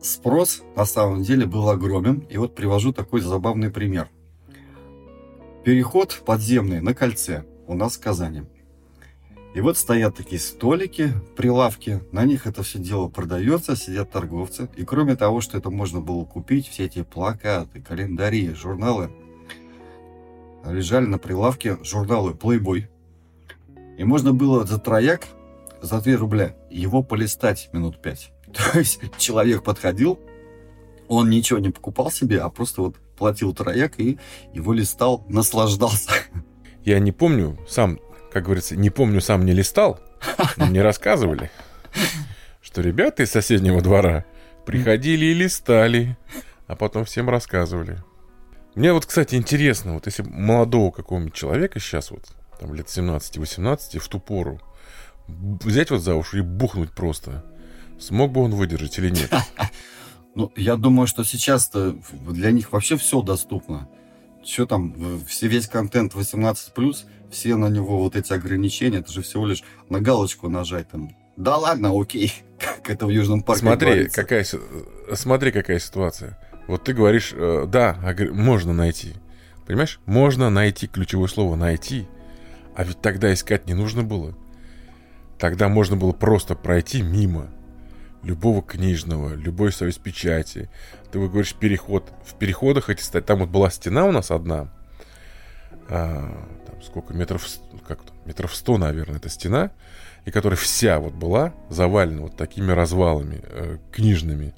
Спрос 0.02 0.64
на 0.76 0.86
самом 0.86 1.24
деле 1.24 1.46
был 1.46 1.70
огромен, 1.70 2.20
и 2.30 2.38
вот 2.38 2.56
привожу 2.56 2.92
такой 2.92 3.22
забавный 3.22 3.70
пример. 3.70 4.10
Переход 5.64 6.22
подземный 6.26 6.82
на 6.82 6.94
кольце 6.94 7.46
у 7.68 7.74
нас 7.74 7.96
в 7.96 8.02
Казани. 8.02 8.44
И 9.54 9.62
вот 9.62 9.78
стоят 9.78 10.16
такие 10.16 10.42
столики, 10.42 11.12
прилавки, 11.36 12.02
на 12.12 12.26
них 12.26 12.48
это 12.48 12.64
все 12.64 12.80
дело 12.80 13.08
продается, 13.08 13.76
сидят 13.76 14.12
торговцы. 14.12 14.68
И 14.76 14.84
кроме 14.84 15.16
того, 15.16 15.42
что 15.42 15.58
это 15.58 15.70
можно 15.70 16.02
было 16.02 16.26
купить, 16.26 16.68
все 16.68 16.86
эти 16.86 17.04
плакаты, 17.04 17.80
календари, 17.82 18.54
журналы, 18.54 19.12
лежали 20.66 21.06
на 21.06 21.20
прилавке 21.20 21.78
журналы 21.84 22.32
Playboy. 22.32 22.86
И 23.98 24.04
можно 24.04 24.34
было 24.34 24.66
за 24.66 24.80
трояк 24.80 25.28
за 25.82 26.02
2 26.02 26.18
рубля 26.18 26.56
его 26.72 27.04
полистать 27.04 27.70
минут 27.74 28.02
5. 28.02 28.32
То 28.54 28.80
есть 28.80 29.00
человек 29.18 29.64
подходил, 29.64 30.20
он 31.08 31.30
ничего 31.30 31.60
не 31.60 31.70
покупал 31.70 32.10
себе, 32.10 32.40
а 32.40 32.50
просто 32.50 32.82
вот 32.82 32.96
платил 33.18 33.54
трояк 33.54 34.00
и 34.00 34.18
его 34.54 34.74
листал, 34.74 35.24
наслаждался. 35.30 36.12
Я 36.84 37.00
не 37.00 37.12
помню, 37.12 37.58
сам, 37.68 38.00
как 38.34 38.46
говорится, 38.46 38.76
не 38.76 38.90
помню, 38.90 39.22
сам 39.22 39.46
не 39.46 39.54
листал, 39.54 40.00
но 40.58 40.66
мне 40.66 40.82
рассказывали, 40.82 41.52
что 42.62 42.82
ребята 42.82 43.24
из 43.24 43.32
соседнего 43.32 43.82
двора 43.82 44.26
приходили 44.66 45.26
и 45.26 45.34
листали, 45.34 46.18
а 46.68 46.76
потом 46.76 47.06
всем 47.06 47.30
рассказывали. 47.30 48.00
Мне 48.74 48.92
вот, 48.92 49.06
кстати, 49.06 49.36
интересно, 49.36 49.94
вот 49.94 50.08
если 50.08 50.24
молодого 50.24 50.90
какого-нибудь 50.92 51.36
человека 51.36 51.80
сейчас 51.80 52.10
вот, 52.10 52.26
там 52.60 52.74
лет 52.74 52.88
17-18, 52.88 54.00
в 54.00 54.08
ту 54.08 54.20
пору, 54.20 54.60
взять 55.28 55.92
вот 55.92 56.02
за 56.02 56.16
уши 56.16 56.40
и 56.40 56.42
бухнуть 56.42 56.92
просто. 56.92 57.46
Смог 58.00 58.32
бы 58.32 58.42
он 58.42 58.52
выдержать 58.52 58.98
или 58.98 59.10
нет? 59.10 59.32
Ну, 60.36 60.52
я 60.56 60.78
думаю, 60.78 61.06
что 61.06 61.24
сейчас-то 61.24 61.96
для 62.12 62.50
них 62.50 62.72
вообще 62.72 62.98
все 62.98 63.22
доступно. 63.22 63.88
Что 64.46 64.66
там, 64.66 65.22
все, 65.28 65.48
весь 65.48 65.68
контент 65.68 66.14
18+, 66.14 66.96
все 67.32 67.56
на 67.56 67.70
него 67.70 68.00
вот 68.00 68.16
эти 68.16 68.34
ограничения, 68.34 69.00
это 69.00 69.12
же 69.12 69.22
всего 69.22 69.46
лишь 69.46 69.64
на 69.90 70.02
галочку 70.02 70.50
нажать 70.50 70.90
там. 70.90 71.16
Да 71.38 71.58
ладно, 71.58 71.92
окей, 72.00 72.34
как 72.60 72.90
это 72.90 73.06
в 73.06 73.10
Южном 73.10 73.42
парке 73.42 73.62
Смотри, 73.62 74.10
какая, 74.10 74.46
смотри, 75.14 75.52
какая 75.52 75.80
ситуация. 75.80 76.38
Вот 76.68 76.84
ты 76.84 76.94
говоришь, 76.94 77.34
э, 77.36 77.66
да, 77.68 77.98
можно 78.32 78.74
найти. 78.74 79.14
Понимаешь? 79.66 80.00
Можно 80.06 80.50
найти, 80.50 80.88
ключевое 80.88 81.28
слово 81.28 81.56
найти. 81.56 82.08
А 82.76 82.84
ведь 82.84 83.02
тогда 83.02 83.34
искать 83.34 83.68
не 83.68 83.74
нужно 83.74 84.04
было. 84.04 84.36
Тогда 85.40 85.68
можно 85.68 85.96
было 85.96 86.12
просто 86.12 86.56
пройти 86.56 87.02
мимо 87.02 87.50
любого 88.24 88.62
книжного, 88.62 89.36
любой 89.36 89.72
союз 89.72 89.98
печати. 89.98 90.70
Ты 91.12 91.20
вот 91.20 91.30
говоришь 91.30 91.54
переход. 91.54 92.12
В 92.26 92.36
переходах 92.36 92.90
эти 92.90 93.02
стать. 93.02 93.26
Там 93.26 93.40
вот 93.40 93.50
была 93.50 93.70
стена 93.70 94.06
у 94.06 94.12
нас 94.12 94.32
одна. 94.32 94.70
А, 95.90 96.48
там 96.66 96.82
сколько 96.82 97.14
метров, 97.14 97.46
как 97.88 98.02
то 98.04 98.14
метров 98.26 98.56
сто, 98.56 98.78
наверное, 98.78 99.18
эта 99.18 99.30
стена, 99.30 99.72
и 100.26 100.32
которая 100.32 100.58
вся 100.58 101.00
вот 101.00 101.14
была 101.14 101.54
завалена 101.70 102.22
вот 102.24 102.38
такими 102.38 102.72
развалами 102.72 103.42
э, 103.44 103.78
книжными. 103.92 104.54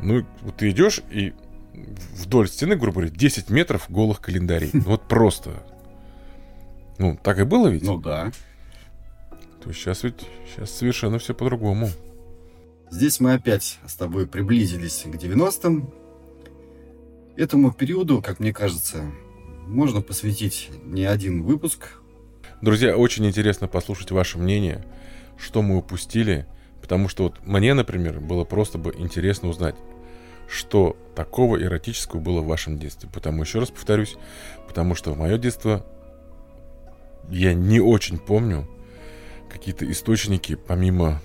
Ну, 0.00 0.24
вот 0.42 0.56
ты 0.56 0.70
идешь 0.70 1.02
и 1.10 1.34
вдоль 2.14 2.48
стены, 2.48 2.76
грубо 2.76 3.00
говоря, 3.00 3.10
10 3.10 3.50
метров 3.50 3.90
голых 3.90 4.20
календарей. 4.20 4.70
Ну, 4.72 4.80
вот 4.86 5.08
просто. 5.08 5.62
Ну, 6.98 7.18
так 7.20 7.38
и 7.38 7.44
было 7.44 7.68
ведь? 7.68 7.82
Ну 7.82 7.98
да. 7.98 8.30
То 9.62 9.68
есть 9.68 9.80
сейчас 9.80 10.02
ведь 10.02 10.26
сейчас 10.46 10.70
совершенно 10.70 11.18
все 11.18 11.34
по-другому. 11.34 11.88
Здесь 12.92 13.20
мы 13.20 13.32
опять 13.32 13.78
с 13.86 13.94
тобой 13.94 14.26
приблизились 14.26 15.04
к 15.06 15.14
90-м. 15.14 15.90
Этому 17.38 17.72
периоду, 17.72 18.20
как 18.20 18.38
мне 18.38 18.52
кажется, 18.52 19.10
можно 19.66 20.02
посвятить 20.02 20.68
не 20.84 21.06
один 21.06 21.42
выпуск. 21.42 22.02
Друзья, 22.60 22.94
очень 22.94 23.24
интересно 23.24 23.66
послушать 23.66 24.10
ваше 24.10 24.36
мнение, 24.36 24.84
что 25.38 25.62
мы 25.62 25.78
упустили, 25.78 26.46
потому 26.82 27.08
что 27.08 27.22
вот 27.22 27.46
мне, 27.46 27.72
например, 27.72 28.20
было 28.20 28.44
просто 28.44 28.76
бы 28.76 28.92
интересно 28.98 29.48
узнать, 29.48 29.76
что 30.46 30.94
такого 31.16 31.58
эротического 31.62 32.20
было 32.20 32.42
в 32.42 32.46
вашем 32.46 32.78
детстве. 32.78 33.08
Потому, 33.10 33.42
еще 33.42 33.58
раз 33.58 33.70
повторюсь, 33.70 34.16
потому 34.68 34.94
что 34.94 35.12
в 35.12 35.18
мое 35.18 35.38
детство 35.38 35.86
я 37.30 37.54
не 37.54 37.80
очень 37.80 38.18
помню 38.18 38.68
какие-то 39.48 39.90
источники, 39.90 40.56
помимо 40.56 41.22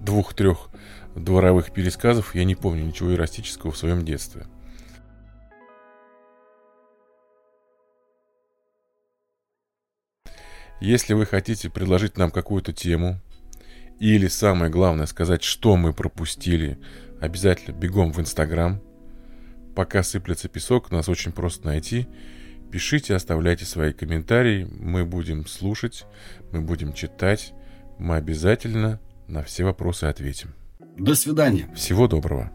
двух-трех 0.00 0.68
дворовых 1.14 1.72
пересказов, 1.72 2.34
я 2.34 2.44
не 2.44 2.54
помню 2.54 2.84
ничего 2.84 3.12
эротического 3.14 3.70
в 3.72 3.76
своем 3.76 4.04
детстве. 4.04 4.46
Если 10.80 11.14
вы 11.14 11.24
хотите 11.24 11.70
предложить 11.70 12.18
нам 12.18 12.30
какую-то 12.30 12.72
тему, 12.72 13.20
или 14.00 14.26
самое 14.26 14.70
главное 14.70 15.06
сказать, 15.06 15.42
что 15.42 15.76
мы 15.76 15.92
пропустили, 15.92 16.78
обязательно 17.20 17.74
бегом 17.74 18.12
в 18.12 18.20
Инстаграм. 18.20 18.82
Пока 19.74 20.02
сыплется 20.02 20.48
песок, 20.48 20.90
нас 20.90 21.08
очень 21.08 21.32
просто 21.32 21.66
найти. 21.66 22.06
Пишите, 22.70 23.14
оставляйте 23.14 23.64
свои 23.64 23.92
комментарии, 23.92 24.64
мы 24.64 25.04
будем 25.04 25.46
слушать, 25.46 26.06
мы 26.50 26.60
будем 26.60 26.92
читать, 26.92 27.52
мы 27.98 28.16
обязательно 28.16 29.00
на 29.28 29.42
все 29.42 29.64
вопросы 29.64 30.04
ответим. 30.04 30.54
До 30.96 31.14
свидания. 31.14 31.68
Всего 31.74 32.06
доброго. 32.06 32.52